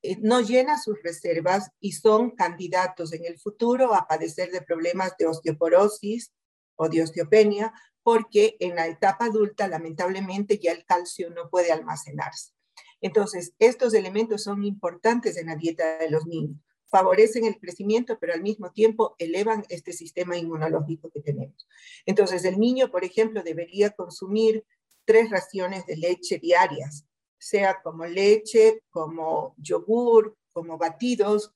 eh, 0.00 0.16
no 0.20 0.40
llena 0.40 0.80
sus 0.80 1.02
reservas 1.02 1.72
y 1.80 1.90
son 1.90 2.30
candidatos 2.30 3.12
en 3.12 3.24
el 3.24 3.36
futuro 3.36 3.92
a 3.92 4.06
padecer 4.06 4.52
de 4.52 4.62
problemas 4.62 5.16
de 5.18 5.26
osteoporosis 5.26 6.32
o 6.76 6.88
de 6.88 7.02
osteopenia, 7.02 7.72
porque 8.04 8.56
en 8.60 8.76
la 8.76 8.86
etapa 8.86 9.24
adulta 9.24 9.66
lamentablemente 9.66 10.60
ya 10.60 10.70
el 10.70 10.84
calcio 10.84 11.30
no 11.30 11.50
puede 11.50 11.72
almacenarse. 11.72 12.52
Entonces, 13.00 13.52
estos 13.58 13.92
elementos 13.94 14.44
son 14.44 14.62
importantes 14.62 15.36
en 15.36 15.46
la 15.48 15.56
dieta 15.56 15.98
de 15.98 16.10
los 16.10 16.26
niños. 16.26 16.60
Favorecen 16.88 17.44
el 17.44 17.58
crecimiento, 17.58 18.18
pero 18.20 18.34
al 18.34 18.42
mismo 18.42 18.70
tiempo 18.70 19.16
elevan 19.18 19.64
este 19.68 19.92
sistema 19.92 20.36
inmunológico 20.36 21.10
que 21.10 21.22
tenemos. 21.22 21.66
Entonces, 22.04 22.44
el 22.44 22.60
niño, 22.60 22.92
por 22.92 23.02
ejemplo, 23.02 23.42
debería 23.42 23.90
consumir 23.90 24.64
tres 25.06 25.30
raciones 25.30 25.86
de 25.86 25.96
leche 25.96 26.38
diarias 26.38 27.06
sea 27.38 27.80
como 27.82 28.06
leche, 28.06 28.82
como 28.90 29.54
yogur, 29.58 30.36
como 30.52 30.78
batidos 30.78 31.52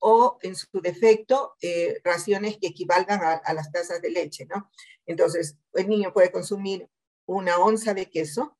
o 0.00 0.38
en 0.42 0.56
su 0.56 0.80
defecto 0.80 1.54
eh, 1.60 2.00
raciones 2.02 2.56
que 2.58 2.68
equivalgan 2.68 3.20
a, 3.22 3.52
las 3.52 3.70
tazas 3.70 4.00
de 4.00 4.10
leche, 4.10 4.46
¿no? 4.46 4.70
Entonces, 5.06 5.56
el 5.74 5.88
niño 5.88 6.12
puede 6.12 6.32
consumir 6.32 6.88
una 7.26 7.58
onza 7.58 7.92
de 7.92 8.10
queso 8.10 8.56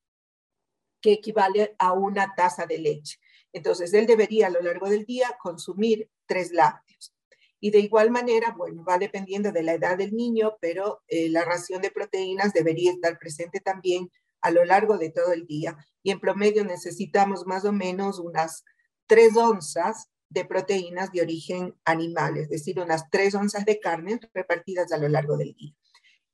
que 1.00 1.12
equivale 1.12 1.74
a 1.78 1.92
una 1.92 2.34
taza 2.34 2.66
de 2.66 2.78
leche. 2.78 3.18
Entonces, 3.52 3.94
él 3.94 4.06
debería 4.06 4.48
a 4.48 4.50
lo 4.50 4.60
largo 4.60 4.88
del 4.88 5.06
día 5.06 5.36
consumir 5.42 6.10
tres 6.26 6.52
lácteos. 6.52 7.14
Y 7.58 7.70
de 7.70 7.80
igual 7.80 8.10
manera, 8.10 8.54
bueno, 8.56 8.84
va 8.84 8.98
dependiendo 8.98 9.50
de 9.50 9.62
la 9.62 9.74
edad 9.74 9.96
del 9.96 10.14
niño, 10.14 10.56
pero 10.60 11.02
eh, 11.08 11.30
la 11.30 11.44
ración 11.44 11.80
de 11.82 11.90
proteínas 11.90 12.52
debería 12.52 12.92
estar 12.92 13.18
presente 13.18 13.60
también 13.60 14.10
a 14.42 14.50
lo 14.50 14.64
largo 14.64 14.98
de 14.98 15.10
todo 15.10 15.32
el 15.32 15.46
día. 15.46 15.76
Y 16.02 16.10
en 16.10 16.20
promedio 16.20 16.64
necesitamos 16.64 17.46
más 17.46 17.64
o 17.64 17.72
menos 17.72 18.18
unas 18.18 18.64
tres 19.06 19.36
onzas 19.36 20.08
de 20.28 20.44
proteínas 20.44 21.10
de 21.10 21.22
origen 21.22 21.74
animal, 21.84 22.36
es 22.36 22.48
decir, 22.48 22.78
unas 22.80 23.10
tres 23.10 23.34
onzas 23.34 23.64
de 23.64 23.80
carne 23.80 24.20
repartidas 24.32 24.92
a 24.92 24.98
lo 24.98 25.08
largo 25.08 25.36
del 25.36 25.54
día. 25.54 25.74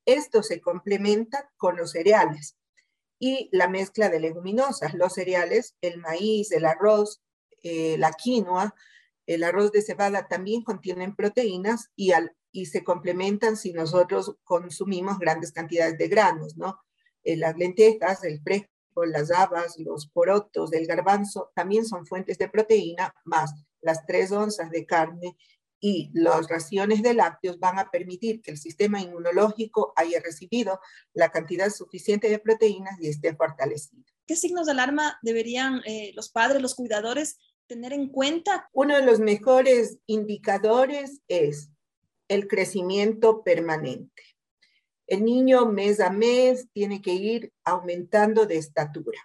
Esto 0.05 0.43
se 0.43 0.61
complementa 0.61 1.51
con 1.57 1.77
los 1.77 1.93
cereales 1.93 2.57
y 3.19 3.49
la 3.53 3.69
mezcla 3.69 4.11
de 4.11 4.21
leguminosas, 4.21 4.95
los 4.95 5.15
cereales, 5.15 5.75
el 5.81 5.99
maíz, 5.99 6.53
el 6.53 6.67
arroz, 6.67 7.23
eh, 7.63 7.97
la 7.99 8.13
quinoa, 8.13 8.75
el 9.27 9.43
arroz 9.43 9.73
de 9.73 9.83
cebada 9.83 10.29
también 10.29 10.63
contienen 10.63 11.17
proteínas 11.17 11.91
y 11.97 12.67
se 12.67 12.85
complementan 12.85 13.57
si 13.57 13.73
nosotros 13.73 14.37
consumimos 14.45 15.19
grandes 15.19 15.53
cantidades 15.53 15.99
de 15.99 16.09
granos, 16.09 16.57
¿no? 16.57 16.79
Eh, 17.27 17.37
las 17.37 17.57
lentejas, 17.57 18.23
el 18.23 18.41
fresco, 18.41 19.05
las 19.05 19.33
habas, 19.33 19.79
los 19.79 20.07
porotos, 20.07 20.73
el 20.73 20.87
garbanzo 20.87 21.51
también 21.57 21.85
son 21.85 22.07
fuentes 22.07 22.39
de 22.39 22.49
proteína, 22.49 23.13
más 23.25 23.53
las 23.83 24.07
tres 24.07 24.31
onzas 24.31 24.71
de 24.71 24.87
carne 24.87 25.37
y 25.81 26.11
las 26.15 26.49
raciones 26.49 27.03
de 27.03 27.15
lácteos 27.15 27.59
van 27.59 27.81
a 27.81 27.91
permitir 27.91 28.41
que 28.41 28.53
el 28.53 28.59
sistema 28.59 29.01
inmunológico 29.01 29.93
haya 29.97 30.21
recibido 30.21 30.81
la 31.15 31.31
cantidad 31.31 31.69
suficiente 31.69 32.31
de 32.31 32.39
proteínas 32.39 32.99
y 33.01 33.09
esté 33.09 33.35
fortalecido. 33.35 34.05
¿Qué 34.25 34.37
signos 34.37 34.67
de 34.67 34.73
alarma 34.73 35.19
deberían 35.23 35.83
eh, 35.85 36.13
los 36.15 36.31
padres, 36.31 36.63
los 36.63 36.77
cuidadores 36.77 37.39
tener 37.67 37.93
en 37.93 38.09
cuenta? 38.09 38.69
Uno 38.73 38.95
de 38.95 39.03
los 39.03 39.19
mejores 39.19 39.99
indicadores 40.07 41.23
es 41.27 41.71
el 42.29 42.47
crecimiento 42.47 43.43
permanente. 43.43 44.23
El 45.07 45.25
niño 45.25 45.67
mes 45.67 46.01
a 46.01 46.11
mes 46.11 46.69
tiene 46.73 47.01
que 47.01 47.13
ir 47.13 47.53
aumentando 47.65 48.47
de 48.47 48.57
estatura. 48.57 49.21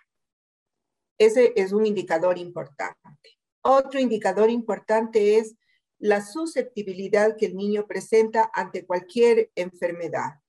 Ese 1.17 1.53
es 1.55 1.71
un 1.71 1.85
indicador 1.85 2.37
importante. 2.37 3.39
Otro 3.63 3.99
indicador 3.99 4.49
importante 4.49 5.37
es 5.37 5.55
la 5.99 6.21
susceptibilidad 6.21 7.37
que 7.37 7.45
el 7.45 7.55
niño 7.55 7.85
presenta 7.87 8.49
ante 8.53 8.85
cualquier 8.85 9.51
enfermedad. 9.55 10.39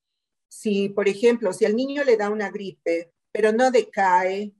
Si, 0.49 0.89
por 0.89 1.09
ejemplo, 1.09 1.53
si 1.53 1.67
al 1.67 1.77
niño 1.77 2.05
le 2.05 2.17
da 2.17 2.31
una 2.31 2.51
gripe, 2.51 3.13
pero 3.33 3.53
no 3.53 3.71
decae, 3.71 4.55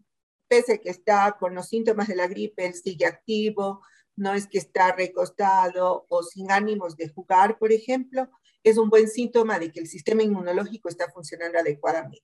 pese 0.49 0.75
a 0.75 0.79
que 0.79 0.91
está 0.91 1.37
con 1.39 1.55
los 1.55 1.69
síntomas 1.69 2.09
de 2.09 2.17
la 2.17 2.27
gripe, 2.27 2.67
él 2.67 2.75
sigue 2.75 3.07
activo, 3.07 3.83
no 4.17 4.35
es 4.35 4.47
que 4.47 4.59
está 4.59 4.93
recostado 4.93 6.07
o 6.09 6.23
sin 6.23 6.51
ánimos 6.51 6.97
de 6.97 7.09
jugar, 7.09 7.59
por 7.59 7.73
ejemplo, 7.73 8.29
es 8.63 8.79
un 8.79 8.91
buen 8.91 9.09
síntoma 9.09 9.59
de 9.59 9.73
que 9.73 9.81
el 9.81 9.87
sistema 9.87 10.23
inmunológico 10.23 10.89
está 10.89 11.11
funcionando 11.11 11.59
adecuadamente. 11.59 12.23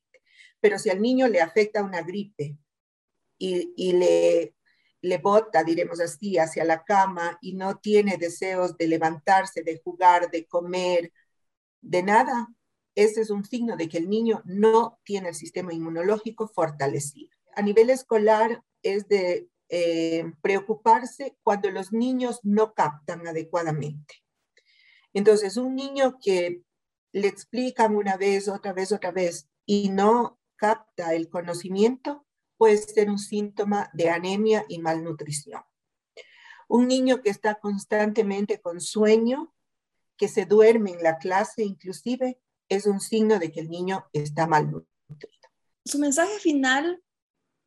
Pero 0.60 0.78
si 0.78 0.90
al 0.90 1.00
niño 1.00 1.28
le 1.28 1.40
afecta 1.40 1.82
una 1.82 2.02
gripe 2.02 2.56
y, 3.38 3.92
le 3.92 4.54
le 5.00 5.18
bota, 5.18 5.62
diremos 5.62 6.00
así, 6.00 6.38
hacia 6.38 6.64
la 6.64 6.84
cama 6.84 7.38
y 7.40 7.54
no 7.54 7.76
tiene 7.78 8.16
deseos 8.16 8.76
de 8.76 8.88
levantarse, 8.88 9.62
de 9.62 9.80
jugar, 9.82 10.30
de 10.30 10.46
comer, 10.46 11.12
de 11.80 12.02
nada, 12.02 12.48
ese 12.94 13.20
es 13.20 13.30
un 13.30 13.44
signo 13.44 13.76
de 13.76 13.88
que 13.88 13.98
el 13.98 14.08
niño 14.08 14.42
no 14.44 14.98
tiene 15.04 15.28
el 15.28 15.34
sistema 15.34 15.72
inmunológico 15.72 16.48
fortalecido. 16.48 17.30
A 17.54 17.62
nivel 17.62 17.90
escolar 17.90 18.64
es 18.82 19.06
de 19.08 19.48
eh, 19.68 20.24
preocuparse 20.42 21.36
cuando 21.42 21.70
los 21.70 21.92
niños 21.92 22.40
no 22.42 22.74
captan 22.74 23.26
adecuadamente. 23.26 24.16
Entonces, 25.12 25.56
un 25.56 25.74
niño 25.74 26.18
que 26.22 26.62
le 27.12 27.28
explican 27.28 27.96
una 27.96 28.16
vez, 28.16 28.48
otra 28.48 28.72
vez, 28.72 28.92
otra 28.92 29.10
vez 29.10 29.48
y 29.64 29.88
no 29.88 30.38
capta 30.56 31.14
el 31.14 31.28
conocimiento, 31.28 32.26
puede 32.56 32.76
ser 32.76 33.08
un 33.08 33.18
síntoma 33.18 33.90
de 33.94 34.10
anemia 34.10 34.64
y 34.68 34.78
malnutrición. 34.78 35.62
Un 36.68 36.88
niño 36.88 37.22
que 37.22 37.30
está 37.30 37.54
constantemente 37.54 38.60
con 38.60 38.80
sueño, 38.80 39.54
que 40.16 40.28
se 40.28 40.44
duerme 40.44 40.90
en 40.90 41.02
la 41.02 41.18
clase 41.18 41.62
inclusive, 41.62 42.40
es 42.68 42.86
un 42.86 43.00
signo 43.00 43.38
de 43.38 43.50
que 43.50 43.60
el 43.60 43.70
niño 43.70 44.06
está 44.12 44.46
malnutrido. 44.46 45.48
Su 45.84 45.98
mensaje 45.98 46.38
final 46.40 47.02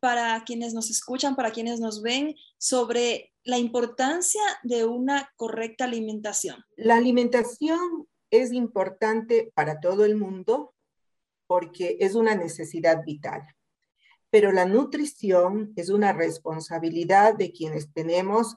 para 0.01 0.43
quienes 0.43 0.73
nos 0.73 0.89
escuchan, 0.89 1.37
para 1.37 1.51
quienes 1.51 1.79
nos 1.79 2.01
ven, 2.01 2.35
sobre 2.57 3.31
la 3.43 3.57
importancia 3.57 4.41
de 4.63 4.83
una 4.83 5.31
correcta 5.37 5.85
alimentación. 5.85 6.65
La 6.75 6.97
alimentación 6.97 8.07
es 8.29 8.51
importante 8.51 9.53
para 9.55 9.79
todo 9.79 10.03
el 10.03 10.17
mundo 10.17 10.73
porque 11.47 11.97
es 12.01 12.15
una 12.15 12.35
necesidad 12.35 13.03
vital 13.05 13.43
pero 14.31 14.53
la 14.53 14.65
nutrición 14.65 15.73
es 15.75 15.89
una 15.89 16.13
responsabilidad 16.13 17.35
de 17.35 17.51
quienes 17.51 17.93
tenemos 17.93 18.55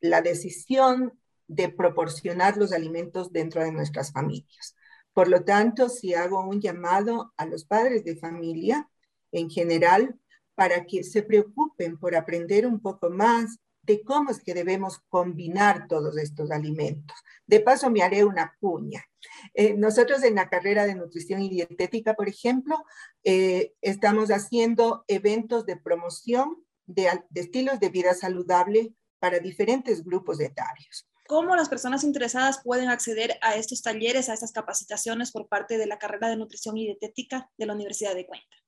la 0.00 0.20
decisión 0.20 1.18
de 1.48 1.70
proporcionar 1.70 2.58
los 2.58 2.72
alimentos 2.72 3.32
dentro 3.32 3.64
de 3.64 3.72
nuestras 3.72 4.12
familias. 4.12 4.76
Por 5.14 5.28
lo 5.28 5.42
tanto, 5.44 5.88
si 5.88 6.14
hago 6.14 6.46
un 6.46 6.60
llamado 6.60 7.32
a 7.38 7.46
los 7.46 7.64
padres 7.64 8.04
de 8.04 8.16
familia 8.16 8.88
en 9.32 9.48
general 9.48 10.14
para 10.54 10.84
que 10.86 11.04
se 11.04 11.22
preocupen 11.22 11.98
por 11.98 12.14
aprender 12.14 12.66
un 12.66 12.80
poco 12.80 13.10
más 13.10 13.58
de 13.82 14.02
cómo 14.02 14.30
es 14.30 14.42
que 14.42 14.54
debemos 14.54 14.98
combinar 15.08 15.86
todos 15.88 16.16
estos 16.16 16.50
alimentos. 16.50 17.16
De 17.46 17.60
paso, 17.60 17.90
me 17.90 18.02
haré 18.02 18.24
una 18.24 18.56
cuña. 18.60 19.04
Eh, 19.52 19.74
nosotros 19.74 20.22
en 20.22 20.36
la 20.36 20.48
carrera 20.48 20.86
de 20.86 20.94
nutrición 20.94 21.42
y 21.42 21.50
dietética, 21.50 22.14
por 22.14 22.28
ejemplo, 22.28 22.84
eh, 23.24 23.74
estamos 23.82 24.30
haciendo 24.30 25.04
eventos 25.08 25.66
de 25.66 25.76
promoción 25.76 26.64
de, 26.86 27.08
estilos 27.34 27.80
de 27.80 27.88
vida 27.90 28.14
saludable 28.14 28.94
para 29.18 29.38
diferentes 29.38 30.04
grupos 30.04 30.40
etarios. 30.40 31.06
¿Cómo 31.26 31.56
las 31.56 31.70
personas 31.70 32.04
interesadas 32.04 32.60
pueden 32.62 32.90
acceder 32.90 33.38
a 33.40 33.56
estos 33.56 33.82
talleres, 33.82 34.28
a 34.28 34.34
estas 34.34 34.52
capacitaciones 34.52 35.32
por 35.32 35.48
parte 35.48 35.78
de 35.78 35.86
la 35.86 35.98
carrera 35.98 36.28
de 36.28 36.36
nutrición 36.36 36.76
y 36.76 36.84
dietética 36.84 37.50
de 37.56 37.66
la 37.66 37.72
Universidad 37.72 38.14
de 38.14 38.26
Cuenca? 38.26 38.63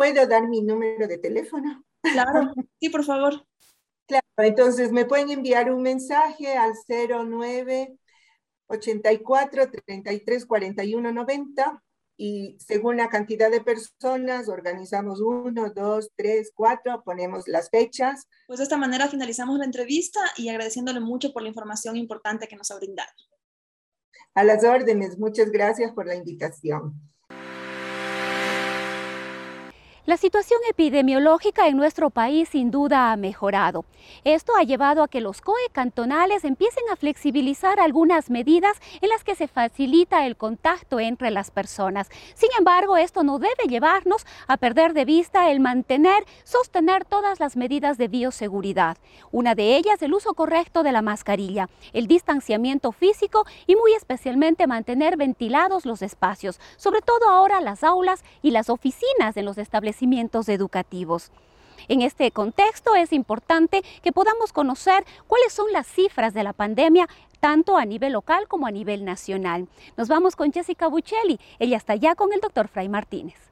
¿Puedo 0.00 0.26
dar 0.26 0.48
mi 0.48 0.62
número 0.62 1.06
de 1.06 1.18
teléfono? 1.18 1.84
Claro, 2.00 2.54
sí, 2.80 2.88
por 2.88 3.04
favor. 3.04 3.46
Claro, 4.06 4.24
entonces 4.38 4.92
me 4.92 5.04
pueden 5.04 5.30
enviar 5.30 5.70
un 5.70 5.82
mensaje 5.82 6.56
al 6.56 6.72
09 6.88 7.98
84 8.68 9.70
33 9.70 10.46
41 10.46 11.12
90 11.12 11.82
y 12.16 12.56
según 12.58 12.96
la 12.96 13.10
cantidad 13.10 13.50
de 13.50 13.60
personas 13.60 14.48
organizamos 14.48 15.20
uno, 15.20 15.68
dos, 15.68 16.08
tres, 16.16 16.50
cuatro, 16.54 17.02
ponemos 17.04 17.46
las 17.46 17.68
fechas. 17.68 18.26
Pues 18.46 18.58
de 18.58 18.62
esta 18.62 18.78
manera 18.78 19.06
finalizamos 19.06 19.58
la 19.58 19.66
entrevista 19.66 20.20
y 20.38 20.48
agradeciéndole 20.48 21.00
mucho 21.00 21.30
por 21.34 21.42
la 21.42 21.48
información 21.48 21.98
importante 21.98 22.48
que 22.48 22.56
nos 22.56 22.70
ha 22.70 22.76
brindado. 22.76 23.12
A 24.34 24.44
las 24.44 24.64
órdenes, 24.64 25.18
muchas 25.18 25.50
gracias 25.50 25.92
por 25.92 26.06
la 26.06 26.14
invitación. 26.14 26.94
La 30.06 30.16
situación 30.16 30.58
epidemiológica 30.70 31.68
en 31.68 31.76
nuestro 31.76 32.08
país 32.08 32.48
sin 32.48 32.70
duda 32.70 33.12
ha 33.12 33.16
mejorado. 33.16 33.84
Esto 34.24 34.54
ha 34.56 34.62
llevado 34.62 35.02
a 35.02 35.08
que 35.08 35.20
los 35.20 35.42
COE 35.42 35.60
cantonales 35.72 36.44
empiecen 36.44 36.84
a 36.90 36.96
flexibilizar 36.96 37.78
algunas 37.78 38.30
medidas 38.30 38.78
en 39.02 39.10
las 39.10 39.24
que 39.24 39.34
se 39.34 39.46
facilita 39.46 40.24
el 40.24 40.36
contacto 40.36 41.00
entre 41.00 41.30
las 41.30 41.50
personas. 41.50 42.08
Sin 42.34 42.48
embargo, 42.58 42.96
esto 42.96 43.24
no 43.24 43.38
debe 43.38 43.68
llevarnos 43.68 44.26
a 44.46 44.56
perder 44.56 44.94
de 44.94 45.04
vista 45.04 45.50
el 45.50 45.60
mantener, 45.60 46.24
sostener 46.44 47.04
todas 47.04 47.38
las 47.38 47.54
medidas 47.54 47.98
de 47.98 48.08
bioseguridad. 48.08 48.96
Una 49.32 49.54
de 49.54 49.76
ellas, 49.76 50.00
el 50.00 50.14
uso 50.14 50.32
correcto 50.32 50.82
de 50.82 50.92
la 50.92 51.02
mascarilla, 51.02 51.68
el 51.92 52.06
distanciamiento 52.06 52.90
físico 52.92 53.44
y 53.66 53.76
muy 53.76 53.92
especialmente 53.92 54.66
mantener 54.66 55.18
ventilados 55.18 55.84
los 55.84 56.00
espacios, 56.00 56.58
sobre 56.78 57.02
todo 57.02 57.28
ahora 57.28 57.60
las 57.60 57.84
aulas 57.84 58.24
y 58.40 58.52
las 58.52 58.70
oficinas 58.70 59.36
en 59.36 59.44
los 59.44 59.58
establecimientos 59.58 59.99
educativos. 60.48 61.30
En 61.88 62.02
este 62.02 62.30
contexto 62.30 62.94
es 62.94 63.12
importante 63.12 63.82
que 64.02 64.12
podamos 64.12 64.52
conocer 64.52 65.04
cuáles 65.26 65.52
son 65.52 65.72
las 65.72 65.86
cifras 65.86 66.34
de 66.34 66.44
la 66.44 66.52
pandemia 66.52 67.08
tanto 67.40 67.76
a 67.76 67.84
nivel 67.84 68.12
local 68.12 68.46
como 68.48 68.66
a 68.66 68.70
nivel 68.70 69.04
nacional. 69.04 69.66
Nos 69.96 70.08
vamos 70.08 70.36
con 70.36 70.52
Jessica 70.52 70.88
Buccelli, 70.88 71.40
ella 71.58 71.78
está 71.78 71.96
ya 71.96 72.14
con 72.14 72.32
el 72.32 72.40
doctor 72.40 72.68
Fray 72.68 72.88
Martínez. 72.88 73.49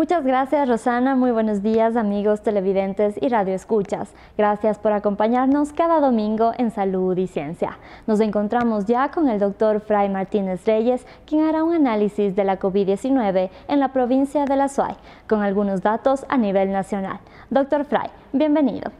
Muchas 0.00 0.24
gracias 0.24 0.66
Rosana, 0.66 1.14
muy 1.14 1.30
buenos 1.30 1.62
días 1.62 1.94
amigos 1.94 2.42
televidentes 2.42 3.16
y 3.20 3.28
radioescuchas. 3.28 4.08
Gracias 4.38 4.78
por 4.78 4.92
acompañarnos 4.92 5.74
cada 5.74 6.00
domingo 6.00 6.52
en 6.56 6.70
Salud 6.70 7.14
y 7.18 7.26
Ciencia. 7.26 7.76
Nos 8.06 8.20
encontramos 8.20 8.86
ya 8.86 9.10
con 9.10 9.28
el 9.28 9.38
doctor 9.38 9.82
Fray 9.82 10.08
Martínez 10.08 10.64
Reyes, 10.64 11.04
quien 11.26 11.44
hará 11.44 11.64
un 11.64 11.74
análisis 11.74 12.34
de 12.34 12.44
la 12.44 12.58
COVID-19 12.58 13.50
en 13.68 13.78
la 13.78 13.92
provincia 13.92 14.46
de 14.46 14.56
La 14.56 14.70
Suay, 14.70 14.94
con 15.28 15.42
algunos 15.42 15.82
datos 15.82 16.24
a 16.30 16.38
nivel 16.38 16.72
nacional. 16.72 17.20
Doctor 17.50 17.84
Fray, 17.84 18.08
bienvenido. 18.32 18.90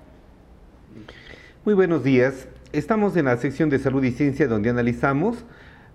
Muy 1.65 1.73
buenos 1.73 2.05
días. 2.05 2.47
Estamos 2.75 3.17
en 3.17 3.25
la 3.25 3.39
sección 3.39 3.71
de 3.71 3.79
Salud 3.79 4.05
y 4.05 4.11
Ciencia 4.11 4.47
donde 4.47 4.69
analizamos 4.69 5.47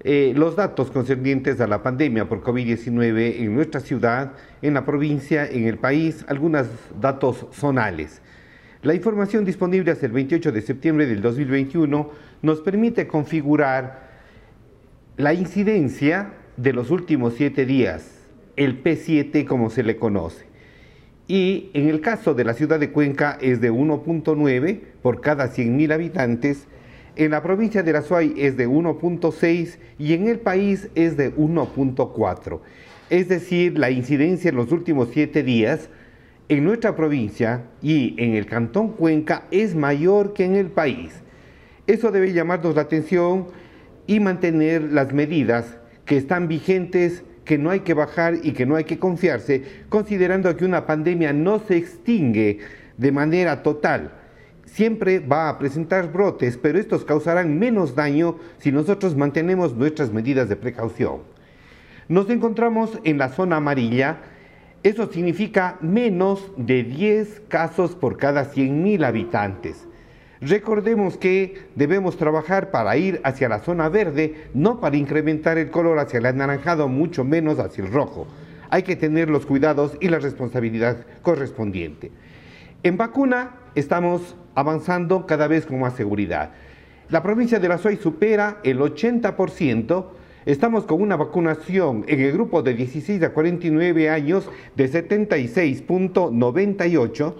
eh, 0.08 0.34
los 0.36 0.56
datos 0.56 0.92
concernientes 0.92 1.60
a 1.60 1.66
la 1.66 1.82
pandemia 1.82 2.30
por 2.30 2.44
COVID-19 2.44 3.40
en 3.40 3.56
nuestra 3.56 3.80
ciudad, 3.80 4.34
en 4.62 4.76
la 4.76 4.86
provincia, 4.86 5.50
en 5.50 5.66
el 5.66 5.80
país, 5.80 6.24
algunos 6.28 6.68
datos 7.02 7.48
zonales. 7.52 8.22
La 8.84 8.94
información 8.94 9.46
disponible 9.46 9.92
hasta 9.92 10.06
el 10.06 10.12
28 10.12 10.52
de 10.52 10.62
septiembre 10.62 11.08
del 11.08 11.24
2021 11.24 12.12
nos 12.44 12.62
permite 12.62 13.08
configurar 13.08 14.12
la 15.18 15.34
incidencia 15.34 16.34
de 16.56 16.74
los 16.74 16.92
últimos 16.92 17.34
siete 17.34 17.66
días, 17.66 18.20
el 18.58 18.84
P7 18.84 19.48
como 19.48 19.72
se 19.72 19.82
le 19.82 19.98
conoce. 19.98 20.46
Y 21.28 21.72
en 21.74 21.90
el 21.90 22.02
caso 22.02 22.36
de 22.36 22.44
la 22.44 22.54
ciudad 22.54 22.80
de 22.80 22.92
Cuenca 22.92 23.40
es 23.42 23.60
de 23.60 23.72
1.9 23.72 24.82
por 25.02 25.20
cada 25.22 25.52
100.000 25.52 25.92
habitantes 25.92 26.68
en 27.16 27.32
la 27.32 27.42
provincia 27.42 27.84
de 27.84 27.94
La 27.94 28.02
Suay 28.02 28.34
es 28.38 28.58
de 28.58 28.68
1.6 28.68 29.78
y 29.98 30.14
en 30.14 30.28
el 30.28 30.40
país 30.40 30.90
es 30.96 31.18
de 31.18 31.36
1.4. 31.36 32.60
Es 33.10 33.30
decir, 33.30 33.78
la 33.78 33.92
incidencia 33.92 34.50
en 34.50 34.56
los 34.56 34.72
últimos 34.72 35.10
siete 35.12 35.44
días 35.44 35.90
en 36.50 36.64
nuestra 36.64 36.96
provincia 36.96 37.64
y 37.82 38.16
en 38.18 38.36
el 38.36 38.46
cantón 38.46 38.92
Cuenca 38.94 39.46
es 39.52 39.76
mayor 39.76 40.34
que 40.34 40.46
en 40.46 40.56
el 40.56 40.68
país. 40.68 41.24
Eso 41.88 42.12
debe 42.12 42.34
llamarnos 42.34 42.76
la 42.76 42.82
atención 42.82 43.48
y 44.08 44.20
mantener 44.20 44.84
las 44.84 45.14
medidas 45.14 45.78
que 46.06 46.18
están 46.18 46.48
vigentes, 46.48 47.24
que 47.46 47.58
no 47.58 47.70
hay 47.70 47.82
que 47.82 47.94
bajar 47.94 48.36
y 48.44 48.54
que 48.54 48.66
no 48.66 48.76
hay 48.76 48.84
que 48.84 49.00
confiarse, 49.00 49.64
considerando 49.90 50.56
que 50.56 50.66
una 50.66 50.86
pandemia 50.86 51.34
no 51.34 51.60
se 51.60 51.78
extingue 51.78 52.60
de 52.98 53.12
manera 53.12 53.64
total 53.64 54.12
siempre 54.66 55.20
va 55.20 55.50
a 55.50 55.58
presentar 55.58 56.12
brotes, 56.12 56.58
pero 56.58 56.80
estos 56.80 57.06
causarán 57.06 57.58
menos 57.58 57.96
daño 57.96 58.38
si 58.58 58.72
nosotros 58.72 59.16
mantenemos 59.16 59.76
nuestras 59.76 60.12
medidas 60.12 60.50
de 60.50 60.56
precaución. 60.56 61.22
Nos 62.08 62.30
encontramos 62.30 63.00
en 63.04 63.18
la 63.18 63.30
zona 63.30 63.58
amarilla, 63.58 64.18
eso 64.84 65.12
significa 65.12 65.78
menos 65.82 66.52
de 66.58 66.84
10 66.84 67.44
casos 67.48 67.96
por 67.96 68.18
cada 68.18 68.52
100.000 68.52 69.04
habitantes. 69.06 69.88
Recordemos 70.42 71.18
que 71.18 71.70
debemos 71.76 72.18
trabajar 72.18 72.70
para 72.70 72.96
ir 72.98 73.22
hacia 73.24 73.50
la 73.50 73.60
zona 73.60 73.90
verde, 73.90 74.50
no 74.54 74.80
para 74.80 74.98
incrementar 74.98 75.58
el 75.58 75.72
color 75.72 75.98
hacia 75.98 76.20
el 76.20 76.26
anaranjado, 76.28 76.88
mucho 76.88 77.24
menos 77.24 77.58
hacia 77.58 77.84
el 77.84 77.92
rojo. 77.92 78.28
Hay 78.70 78.84
que 78.84 78.96
tener 78.96 79.30
los 79.30 79.46
cuidados 79.46 79.98
y 80.02 80.10
la 80.10 80.20
responsabilidad 80.20 81.06
correspondiente. 81.24 82.12
En 82.84 82.98
vacuna 82.98 83.52
estamos 83.76 84.36
avanzando 84.56 85.28
cada 85.28 85.48
vez 85.48 85.66
con 85.66 85.80
más 85.80 85.96
seguridad. 85.96 86.52
La 87.10 87.22
provincia 87.22 87.60
de 87.60 87.68
La 87.68 87.78
Suay 87.78 87.98
supera 87.98 88.60
el 88.64 88.80
80%. 88.80 90.06
Estamos 90.46 90.86
con 90.86 91.02
una 91.02 91.16
vacunación 91.16 92.04
en 92.08 92.22
el 92.22 92.32
grupo 92.32 92.64
de 92.64 92.74
16 92.74 93.22
a 93.24 93.34
49 93.34 94.10
años 94.10 94.50
de 94.76 94.90
76.98, 94.90 97.34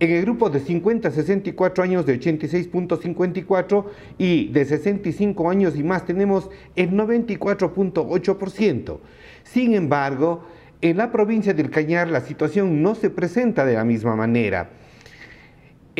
en 0.00 0.10
el 0.10 0.22
grupo 0.22 0.48
de 0.48 0.60
50 0.60 1.08
a 1.08 1.10
64 1.10 1.84
años 1.84 2.06
de 2.06 2.20
86.54 2.20 3.84
y 4.18 4.46
de 4.48 4.64
65 4.64 5.50
años 5.50 5.76
y 5.76 5.82
más 5.82 6.06
tenemos 6.06 6.48
el 6.76 6.92
94.8%. 6.92 8.98
Sin 9.42 9.74
embargo, 9.74 10.44
en 10.80 10.96
la 10.96 11.10
provincia 11.10 11.52
del 11.52 11.70
Cañar 11.70 12.06
la 12.08 12.20
situación 12.20 12.80
no 12.82 12.94
se 12.94 13.10
presenta 13.10 13.64
de 13.64 13.74
la 13.74 13.84
misma 13.84 14.14
manera 14.14 14.70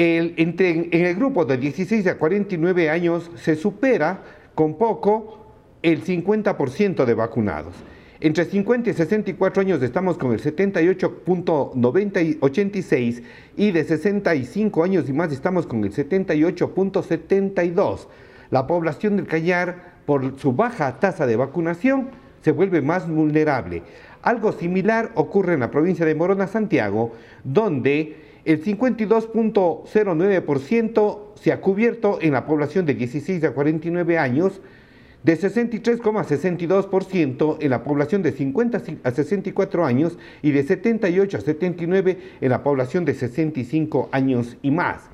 en 0.00 1.06
el 1.06 1.16
grupo 1.16 1.44
de 1.44 1.56
16 1.56 2.06
a 2.06 2.16
49 2.16 2.88
años 2.88 3.32
se 3.34 3.56
supera 3.56 4.22
con 4.54 4.78
poco 4.78 5.40
el 5.82 6.04
50% 6.04 7.04
de 7.04 7.14
vacunados. 7.14 7.74
Entre 8.20 8.44
50 8.44 8.90
y 8.90 8.92
64 8.92 9.60
años 9.60 9.82
estamos 9.82 10.16
con 10.16 10.30
el 10.32 10.40
78.86 10.40 13.22
y 13.56 13.72
de 13.72 13.82
65 13.82 14.84
años 14.84 15.08
y 15.08 15.12
más 15.12 15.32
estamos 15.32 15.66
con 15.66 15.82
el 15.82 15.92
78.72. 15.92 18.06
La 18.50 18.68
población 18.68 19.16
del 19.16 19.26
Callar, 19.26 19.94
por 20.06 20.38
su 20.38 20.52
baja 20.52 21.00
tasa 21.00 21.26
de 21.26 21.34
vacunación, 21.34 22.10
se 22.42 22.52
vuelve 22.52 22.82
más 22.82 23.08
vulnerable. 23.08 23.82
Algo 24.22 24.52
similar 24.52 25.10
ocurre 25.16 25.54
en 25.54 25.60
la 25.60 25.72
provincia 25.72 26.06
de 26.06 26.14
Morona, 26.14 26.46
Santiago, 26.46 27.14
donde 27.42 28.27
el 28.48 28.64
52.09% 28.64 31.18
se 31.34 31.52
ha 31.52 31.60
cubierto 31.60 32.18
en 32.22 32.32
la 32.32 32.46
población 32.46 32.86
de 32.86 32.94
16 32.94 33.44
a 33.44 33.52
49 33.52 34.16
años, 34.16 34.62
de 35.22 35.38
63,62% 35.38 37.58
en 37.60 37.70
la 37.70 37.84
población 37.84 38.22
de 38.22 38.32
50 38.32 38.82
a 39.02 39.10
64 39.10 39.84
años 39.84 40.16
y 40.40 40.52
de 40.52 40.62
78 40.62 41.36
a 41.36 41.42
79 41.42 42.18
en 42.40 42.48
la 42.48 42.62
población 42.62 43.04
de 43.04 43.12
65 43.12 44.08
años 44.12 44.56
y 44.62 44.70
más. 44.70 45.10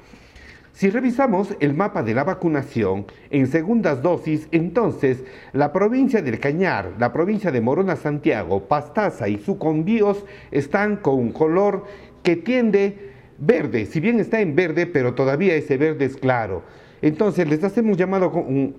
Si 0.72 0.88
revisamos 0.88 1.56
el 1.58 1.74
mapa 1.74 2.04
de 2.04 2.14
la 2.14 2.22
vacunación 2.22 3.06
en 3.30 3.48
segundas 3.48 4.00
dosis, 4.00 4.46
entonces 4.52 5.24
la 5.52 5.72
provincia 5.72 6.22
del 6.22 6.38
Cañar, 6.38 6.92
la 7.00 7.12
provincia 7.12 7.50
de 7.50 7.60
Morona 7.60 7.96
Santiago, 7.96 8.68
Pastaza 8.68 9.26
y 9.26 9.38
Sucombíos 9.38 10.24
están 10.52 10.98
con 10.98 11.16
un 11.16 11.32
color 11.32 11.82
que 12.22 12.36
tiende 12.36 13.12
verde, 13.46 13.86
si 13.86 14.00
bien 14.00 14.20
está 14.20 14.40
en 14.40 14.54
verde, 14.54 14.86
pero 14.86 15.14
todavía 15.14 15.54
ese 15.54 15.76
verde 15.76 16.04
es 16.04 16.16
claro. 16.16 16.62
Entonces 17.02 17.46
les 17.48 17.62
hacemos, 17.62 17.96
llamado, 17.96 18.32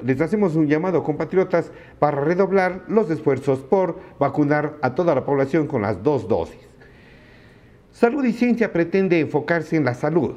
les 0.04 0.20
hacemos 0.20 0.56
un 0.56 0.68
llamado, 0.68 1.04
compatriotas, 1.04 1.72
para 2.00 2.22
redoblar 2.22 2.84
los 2.88 3.10
esfuerzos 3.12 3.60
por 3.60 4.00
vacunar 4.20 4.78
a 4.82 4.96
toda 4.96 5.14
la 5.14 5.26
población 5.26 5.68
con 5.68 5.84
las 5.84 6.02
dos 6.02 6.28
dosis. 6.28 6.60
Salud 7.92 8.26
y 8.26 8.34
Ciencia 8.34 8.74
pretende 8.74 9.20
enfocarse 9.20 9.76
en 9.78 9.86
la 9.86 9.94
salud. 9.94 10.34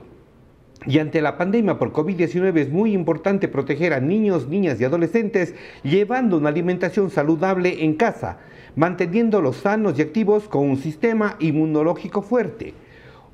Y 0.86 0.98
ante 1.00 1.20
la 1.20 1.36
pandemia 1.36 1.78
por 1.78 1.92
COVID-19 1.92 2.56
es 2.58 2.70
muy 2.70 2.92
importante 2.92 3.48
proteger 3.48 3.92
a 3.92 4.00
niños, 4.00 4.48
niñas 4.48 4.80
y 4.80 4.84
adolescentes 4.84 5.54
llevando 5.82 6.36
una 6.36 6.50
alimentación 6.50 7.10
saludable 7.10 7.84
en 7.84 7.94
casa, 7.94 8.38
manteniéndolos 8.76 9.56
sanos 9.56 9.98
y 9.98 10.02
activos 10.02 10.46
con 10.46 10.68
un 10.68 10.76
sistema 10.76 11.36
inmunológico 11.40 12.22
fuerte. 12.22 12.74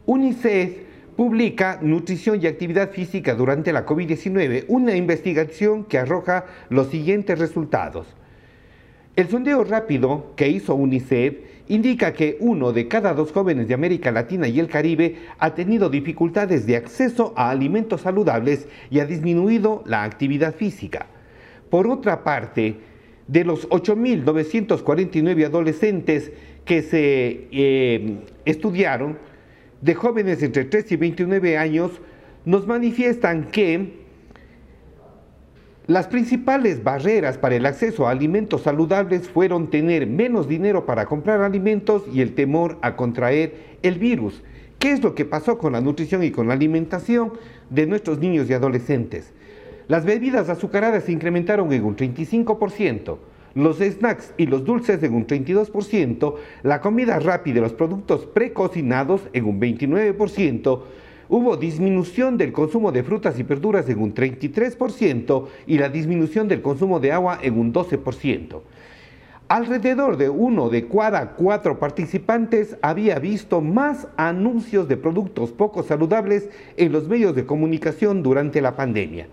UNICEF 0.07 0.79
publica 1.17 1.79
Nutrición 1.81 2.43
y 2.43 2.47
Actividad 2.47 2.91
Física 2.91 3.35
durante 3.35 3.73
la 3.73 3.87
COVID-19, 3.87 4.65
una 4.69 4.95
investigación 4.97 5.85
que 5.85 5.99
arroja 5.99 6.45
los 6.69 6.89
siguientes 6.89 7.39
resultados. 7.39 8.07
El 9.17 9.29
sondeo 9.29 9.65
rápido 9.65 10.33
que 10.37 10.49
hizo 10.49 10.75
UNICEF 10.75 11.37
indica 11.69 12.13
que 12.13 12.37
uno 12.41 12.73
de 12.73 12.89
cada 12.89 13.15
dos 13.15 13.33
jóvenes 13.33 13.69
de 13.69 13.75
América 13.75 14.11
Latina 14.11 14.49
y 14.49 14.61
el 14.61 14.69
Caribe 14.69 15.17
ha 15.39 15.55
tenido 15.55 15.89
dificultades 15.89 16.67
de 16.67 16.77
acceso 16.77 17.33
a 17.37 17.51
alimentos 17.51 18.03
saludables 18.03 18.69
y 18.91 18.99
ha 18.99 19.07
disminuido 19.07 19.83
la 19.87 20.03
actividad 20.03 20.55
física. 20.55 21.07
Por 21.71 21.87
otra 21.87 22.25
parte, 22.25 22.77
de 23.27 23.45
los 23.45 23.69
8.949 23.71 25.47
adolescentes 25.47 26.31
que 26.65 26.83
se 26.83 27.49
eh, 27.51 28.19
estudiaron, 28.45 29.17
de 29.85 29.95
jóvenes 29.95 30.43
entre 30.43 30.65
3 30.65 30.93
y 30.93 30.97
29 30.97 31.59
años 31.59 31.91
nos 32.47 32.67
manifiestan 32.67 33.45
que 33.51 34.03
las 35.87 36.07
principales 36.07 36.83
barreras 36.83 37.37
para 37.37 37.57
el 37.57 37.67
acceso 37.67 38.09
a 38.09 38.11
alimentos 38.11 38.63
saludables 38.63 39.29
fueron 39.29 39.69
tener 39.69 40.07
menos 40.07 40.49
dinero 40.49 40.87
para 40.87 41.05
comprar 41.05 41.43
alimentos 41.43 42.03
y 42.11 42.23
el 42.23 42.35
temor 42.35 42.79
a 42.81 42.97
contraer 42.97 43.77
el 43.83 43.99
virus. 43.99 44.43
¿Qué 44.79 44.93
es 44.93 45.03
lo 45.03 45.15
que 45.15 45.27
pasó 45.27 45.59
con 45.59 45.75
la 45.75 45.83
nutrición 45.83 46.23
y 46.25 46.31
con 46.31 46.49
la 46.49 46.55
alimentación 46.55 47.35
de 47.69 47.87
nuestros 47.87 48.19
niños 48.19 48.49
y 48.49 48.55
adolescentes? 48.55 49.35
Las 49.87 50.07
bebidas 50.07 50.49
azucaradas 50.49 51.05
se 51.05 51.13
incrementaron 51.13 51.71
en 51.75 51.85
un 51.85 51.95
35%, 51.95 53.19
los 53.55 53.79
snacks 53.79 54.35
y 54.37 54.47
los 54.47 54.65
dulces 54.65 55.03
en 55.03 55.15
un 55.15 55.27
32%, 55.27 56.35
la 56.63 56.81
comida 56.81 57.19
rápida 57.19 57.59
y 57.59 57.63
los 57.63 57.73
productos 57.73 58.27
precocinados 58.27 59.23
en 59.33 59.45
un 59.45 59.61
29%, 59.61 60.83
hubo 61.29 61.57
disminución 61.57 62.37
del 62.37 62.53
consumo 62.53 62.93
de 62.93 63.03
frutas 63.03 63.39
y 63.39 63.43
verduras 63.43 63.89
en 63.89 64.01
un 64.01 64.15
33% 64.15 65.47
y 65.67 65.79
la 65.79 65.89
disminución 65.89 66.49
del 66.49 66.63
consumo 66.63 67.01
de 67.01 67.13
agua 67.13 67.39
en 67.43 67.59
un 67.59 67.73
12%. 67.73 68.61
Alrededor 69.47 70.17
de 70.17 70.31
uno 70.31 70.71
de 70.71 70.89
cada 70.89 71.33
cuatro 71.33 71.79
participantes 71.79 72.79
había 72.81 73.19
visto 73.19 73.61
más 73.61 74.09
anuncios 74.17 74.89
de 74.89 74.97
productos 74.97 75.53
poco 75.53 75.83
saludables 75.83 76.49
en 76.79 76.93
los 76.93 77.09
medios 77.09 77.35
de 77.35 77.45
comunicación 77.45 78.23
durante 78.23 78.63
la 78.63 78.75
pandemia. 78.75 79.29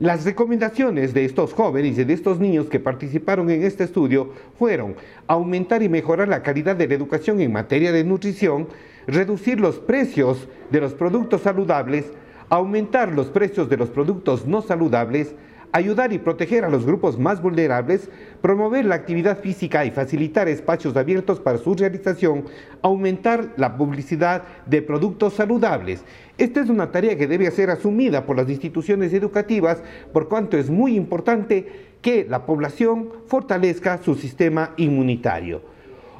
Las 0.00 0.24
recomendaciones 0.24 1.14
de 1.14 1.24
estos 1.24 1.52
jóvenes 1.52 1.96
y 1.96 2.02
de 2.02 2.14
estos 2.14 2.40
niños 2.40 2.66
que 2.66 2.80
participaron 2.80 3.48
en 3.48 3.62
este 3.62 3.84
estudio 3.84 4.32
fueron 4.58 4.96
aumentar 5.28 5.84
y 5.84 5.88
mejorar 5.88 6.26
la 6.26 6.42
calidad 6.42 6.74
de 6.74 6.88
la 6.88 6.94
educación 6.94 7.40
en 7.40 7.52
materia 7.52 7.92
de 7.92 8.02
nutrición, 8.02 8.66
reducir 9.06 9.60
los 9.60 9.78
precios 9.78 10.48
de 10.72 10.80
los 10.80 10.94
productos 10.94 11.42
saludables, 11.42 12.06
aumentar 12.48 13.12
los 13.12 13.28
precios 13.28 13.70
de 13.70 13.76
los 13.76 13.88
productos 13.88 14.48
no 14.48 14.62
saludables, 14.62 15.36
ayudar 15.74 16.12
y 16.12 16.18
proteger 16.18 16.64
a 16.64 16.68
los 16.68 16.86
grupos 16.86 17.18
más 17.18 17.42
vulnerables, 17.42 18.08
promover 18.40 18.84
la 18.84 18.94
actividad 18.94 19.40
física 19.40 19.84
y 19.84 19.90
facilitar 19.90 20.46
espacios 20.46 20.96
abiertos 20.96 21.40
para 21.40 21.58
su 21.58 21.74
realización, 21.74 22.44
aumentar 22.80 23.50
la 23.56 23.76
publicidad 23.76 24.44
de 24.66 24.82
productos 24.82 25.34
saludables. 25.34 26.04
Esta 26.38 26.60
es 26.60 26.70
una 26.70 26.92
tarea 26.92 27.18
que 27.18 27.26
debe 27.26 27.50
ser 27.50 27.70
asumida 27.70 28.24
por 28.24 28.36
las 28.36 28.48
instituciones 28.48 29.12
educativas 29.12 29.82
por 30.12 30.28
cuanto 30.28 30.56
es 30.56 30.70
muy 30.70 30.94
importante 30.94 31.66
que 32.00 32.24
la 32.24 32.46
población 32.46 33.08
fortalezca 33.26 33.98
su 33.98 34.14
sistema 34.14 34.74
inmunitario. 34.76 35.60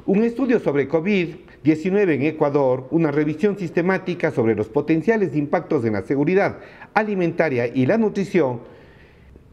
Un 0.05 0.25
estudio 0.25 0.59
sobre 0.59 0.89
COVID-19 0.89 2.13
en 2.13 2.23
Ecuador, 2.23 2.87
una 2.91 3.09
revisión 3.09 3.57
sistemática 3.57 4.31
sobre 4.31 4.53
los 4.53 4.67
potenciales 4.67 5.33
impactos 5.33 5.85
en 5.85 5.93
la 5.93 6.01
seguridad 6.01 6.57
alimentaria 6.93 7.67
y 7.67 7.85
la 7.85 7.97
nutrición, 7.97 8.75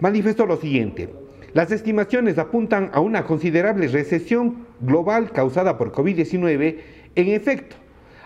manifestó 0.03 0.47
lo 0.47 0.57
siguiente. 0.57 1.11
Las 1.55 1.71
estimaciones 1.71 2.37
apuntan 2.37 2.91
a 2.93 2.99
una 2.99 3.23
considerable 3.23 3.87
recesión 3.87 4.67
global 4.81 5.31
causada 5.31 5.79
por 5.79 5.93
COVID-19. 5.93 6.79
En 7.15 7.29
efecto, 7.29 7.77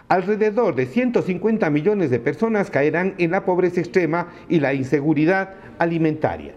alrededor 0.09 0.75
de 0.75 0.87
150 0.87 1.69
millones 1.69 2.09
de 2.09 2.19
personas 2.19 2.71
caerán 2.71 3.15
en 3.19 3.31
la 3.31 3.45
pobreza 3.45 3.81
extrema 3.81 4.29
y 4.49 4.59
la 4.61 4.73
inseguridad 4.73 5.51
alimentaria. 5.79 6.55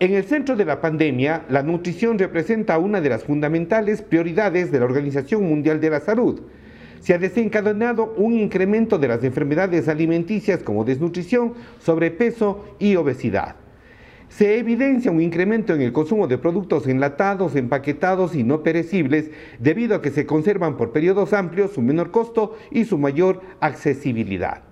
En 0.00 0.12
el 0.12 0.24
centro 0.24 0.56
de 0.56 0.64
la 0.64 0.80
pandemia, 0.80 1.44
la 1.48 1.62
nutrición 1.62 2.18
representa 2.18 2.78
una 2.78 3.00
de 3.00 3.10
las 3.10 3.22
fundamentales 3.22 4.02
prioridades 4.02 4.72
de 4.72 4.80
la 4.80 4.86
Organización 4.86 5.44
Mundial 5.44 5.80
de 5.80 5.90
la 5.90 6.00
Salud. 6.00 6.40
Se 6.98 7.14
ha 7.14 7.18
desencadenado 7.18 8.12
un 8.16 8.32
incremento 8.32 8.98
de 8.98 9.06
las 9.06 9.22
enfermedades 9.22 9.86
alimenticias 9.86 10.64
como 10.64 10.84
desnutrición, 10.84 11.54
sobrepeso 11.78 12.74
y 12.80 12.96
obesidad 12.96 13.61
se 14.36 14.58
evidencia 14.58 15.10
un 15.10 15.20
incremento 15.20 15.74
en 15.74 15.82
el 15.82 15.92
consumo 15.92 16.26
de 16.26 16.38
productos 16.38 16.86
enlatados, 16.86 17.54
empaquetados 17.54 18.34
y 18.34 18.42
no 18.44 18.62
perecibles 18.62 19.30
debido 19.58 19.94
a 19.94 20.02
que 20.02 20.10
se 20.10 20.24
conservan 20.24 20.76
por 20.78 20.90
periodos 20.90 21.34
amplios, 21.34 21.72
su 21.72 21.82
menor 21.82 22.10
costo 22.10 22.56
y 22.70 22.84
su 22.84 22.96
mayor 22.96 23.42
accesibilidad. 23.60 24.62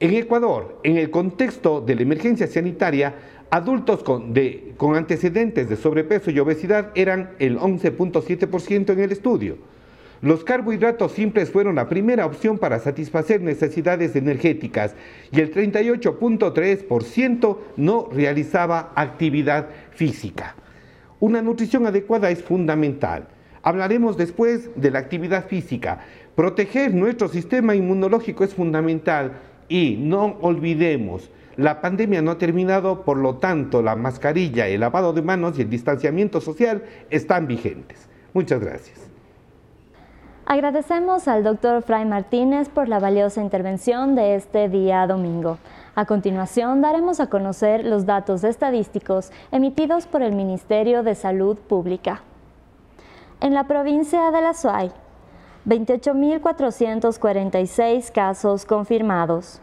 En 0.00 0.12
Ecuador, 0.14 0.80
en 0.84 0.98
el 0.98 1.10
contexto 1.10 1.80
de 1.80 1.94
la 1.94 2.02
emergencia 2.02 2.46
sanitaria, 2.46 3.14
adultos 3.50 4.02
con, 4.04 4.34
antecedentes 4.96 5.68
de 5.68 5.76
sobrepeso 5.76 6.30
y 6.30 6.38
obesidad 6.38 6.92
eran 6.94 7.30
el 7.38 7.58
11.7% 7.58 8.90
en 8.90 9.00
el 9.00 9.12
estudio 9.12 9.77
los 10.20 10.42
carbohidratos 10.42 11.12
simples 11.12 11.50
fueron 11.50 11.76
la 11.76 11.88
primera 11.88 12.26
opción 12.26 12.58
para 12.58 12.80
satisfacer 12.80 13.40
necesidades 13.40 14.16
energéticas 14.16 14.96
y 15.30 15.40
el 15.40 15.54
38.3% 15.54 17.58
no 17.76 18.08
realizaba 18.12 18.92
actividad 18.96 19.68
física. 19.92 20.56
Una 21.20 21.40
nutrición 21.40 21.86
adecuada 21.86 22.30
es 22.30 22.42
fundamental. 22.42 23.28
Hablaremos 23.62 24.16
después 24.16 24.70
de 24.74 24.90
la 24.90 24.98
actividad 24.98 25.46
física. 25.46 26.00
Proteger 26.34 26.94
nuestro 26.94 27.28
sistema 27.28 27.74
inmunológico 27.74 28.44
es 28.44 28.54
fundamental 28.54 29.32
y 29.68 29.96
no 30.00 30.38
olvidemos, 30.40 31.30
la 31.56 31.80
pandemia 31.80 32.22
no 32.22 32.30
ha 32.30 32.38
terminado, 32.38 33.04
por 33.04 33.16
lo 33.16 33.38
tanto 33.38 33.82
la 33.82 33.96
mascarilla, 33.96 34.68
el 34.68 34.80
lavado 34.80 35.12
de 35.12 35.22
manos 35.22 35.58
y 35.58 35.62
el 35.62 35.70
distanciamiento 35.70 36.40
social 36.40 36.84
están 37.10 37.48
vigentes. 37.48 38.08
Muchas 38.32 38.60
gracias. 38.60 39.17
Agradecemos 40.50 41.28
al 41.28 41.44
doctor 41.44 41.82
Fray 41.82 42.06
Martínez 42.06 42.70
por 42.70 42.88
la 42.88 42.98
valiosa 42.98 43.42
intervención 43.42 44.14
de 44.14 44.34
este 44.34 44.70
día 44.70 45.06
domingo. 45.06 45.58
A 45.94 46.06
continuación 46.06 46.80
daremos 46.80 47.20
a 47.20 47.26
conocer 47.26 47.84
los 47.84 48.06
datos 48.06 48.44
estadísticos 48.44 49.30
emitidos 49.52 50.06
por 50.06 50.22
el 50.22 50.34
Ministerio 50.34 51.02
de 51.02 51.14
Salud 51.14 51.58
Pública. 51.58 52.22
En 53.42 53.52
la 53.52 53.64
provincia 53.64 54.30
de 54.30 54.40
La 54.40 54.54
Suay, 54.54 54.90
28.446 55.66 58.10
casos 58.10 58.64
confirmados. 58.64 59.60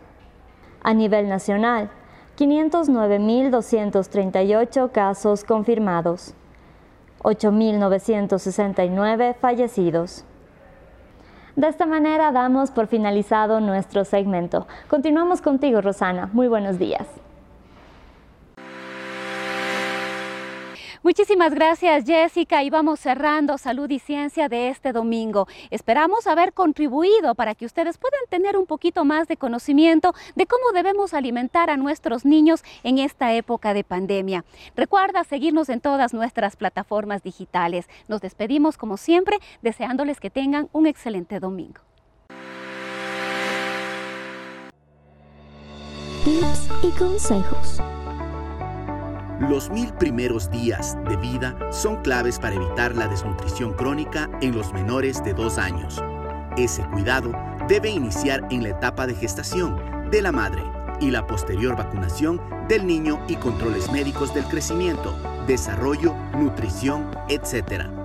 A 0.84 0.94
nivel 0.94 1.28
nacional, 1.28 1.90
509.238 2.38 4.92
casos 4.92 5.44
confirmados. 5.46 6.36
8.969 7.24 9.34
fallecidos. 9.34 10.26
De 11.56 11.68
esta 11.70 11.86
manera 11.86 12.34
damos 12.34 12.70
por 12.70 12.88
finalizado 12.88 13.62
nuestro 13.62 14.04
segmento. 14.04 14.68
Continuamos 14.90 15.42
contigo, 15.42 15.80
Rosana. 15.80 16.30
Muy 16.34 16.50
buenos 16.50 16.78
días. 16.78 17.08
Muchísimas 21.06 21.54
gracias 21.54 22.04
Jessica 22.06 22.64
y 22.64 22.72
vamos 22.72 23.00
cerrando 23.00 23.60
Salud 23.60 23.88
y 23.92 24.00
Ciencia 24.00 24.50
de 24.50 24.70
este 24.70 24.92
domingo. 24.92 25.48
Esperamos 25.70 26.26
haber 26.26 26.52
contribuido 26.52 27.36
para 27.36 27.54
que 27.54 27.68
ustedes 27.68 28.00
puedan 28.00 28.22
tener 28.28 28.58
un 28.58 28.66
poquito 28.66 29.06
más 29.06 29.28
de 29.28 29.38
conocimiento 29.38 30.16
de 30.36 30.48
cómo 30.48 30.72
debemos 30.74 31.14
alimentar 31.14 31.70
a 31.70 31.78
nuestros 31.78 32.26
niños 32.26 32.64
en 32.82 32.98
esta 32.98 33.34
época 33.34 33.76
de 33.76 33.84
pandemia. 33.84 34.46
Recuerda 34.76 35.24
seguirnos 35.24 35.70
en 35.70 35.80
todas 35.80 36.12
nuestras 36.12 36.56
plataformas 36.56 37.22
digitales. 37.22 37.88
Nos 38.08 38.22
despedimos 38.22 38.76
como 38.76 38.98
siempre 38.98 39.38
deseándoles 39.62 40.20
que 40.20 40.32
tengan 40.32 40.70
un 40.72 40.88
excelente 40.88 41.40
domingo. 41.40 41.82
Tips 46.24 46.68
y 46.82 46.90
consejos. 46.98 47.80
Los 49.40 49.70
mil 49.70 49.92
primeros 49.94 50.50
días 50.50 50.98
de 51.10 51.18
vida 51.18 51.58
son 51.70 52.02
claves 52.04 52.40
para 52.40 52.56
evitar 52.56 52.96
la 52.96 53.08
desnutrición 53.08 53.74
crónica 53.74 54.30
en 54.42 54.56
los 54.56 54.72
menores 54.72 55.22
de 55.26 55.34
dos 55.34 55.58
años. 55.58 56.02
Ese 56.56 56.84
cuidado 56.86 57.34
debe 57.68 57.90
iniciar 57.90 58.48
en 58.50 58.64
la 58.64 58.70
etapa 58.70 59.06
de 59.06 59.14
gestación 59.14 60.10
de 60.10 60.22
la 60.22 60.32
madre 60.32 60.64
y 61.02 61.12
la 61.12 61.28
posterior 61.28 61.76
vacunación 61.76 62.40
del 62.70 62.88
niño 62.88 63.20
y 63.28 63.36
controles 63.36 63.92
médicos 63.92 64.34
del 64.34 64.46
crecimiento, 64.46 65.14
desarrollo, 65.48 66.16
nutrición, 66.34 67.12
etc. 67.28 68.05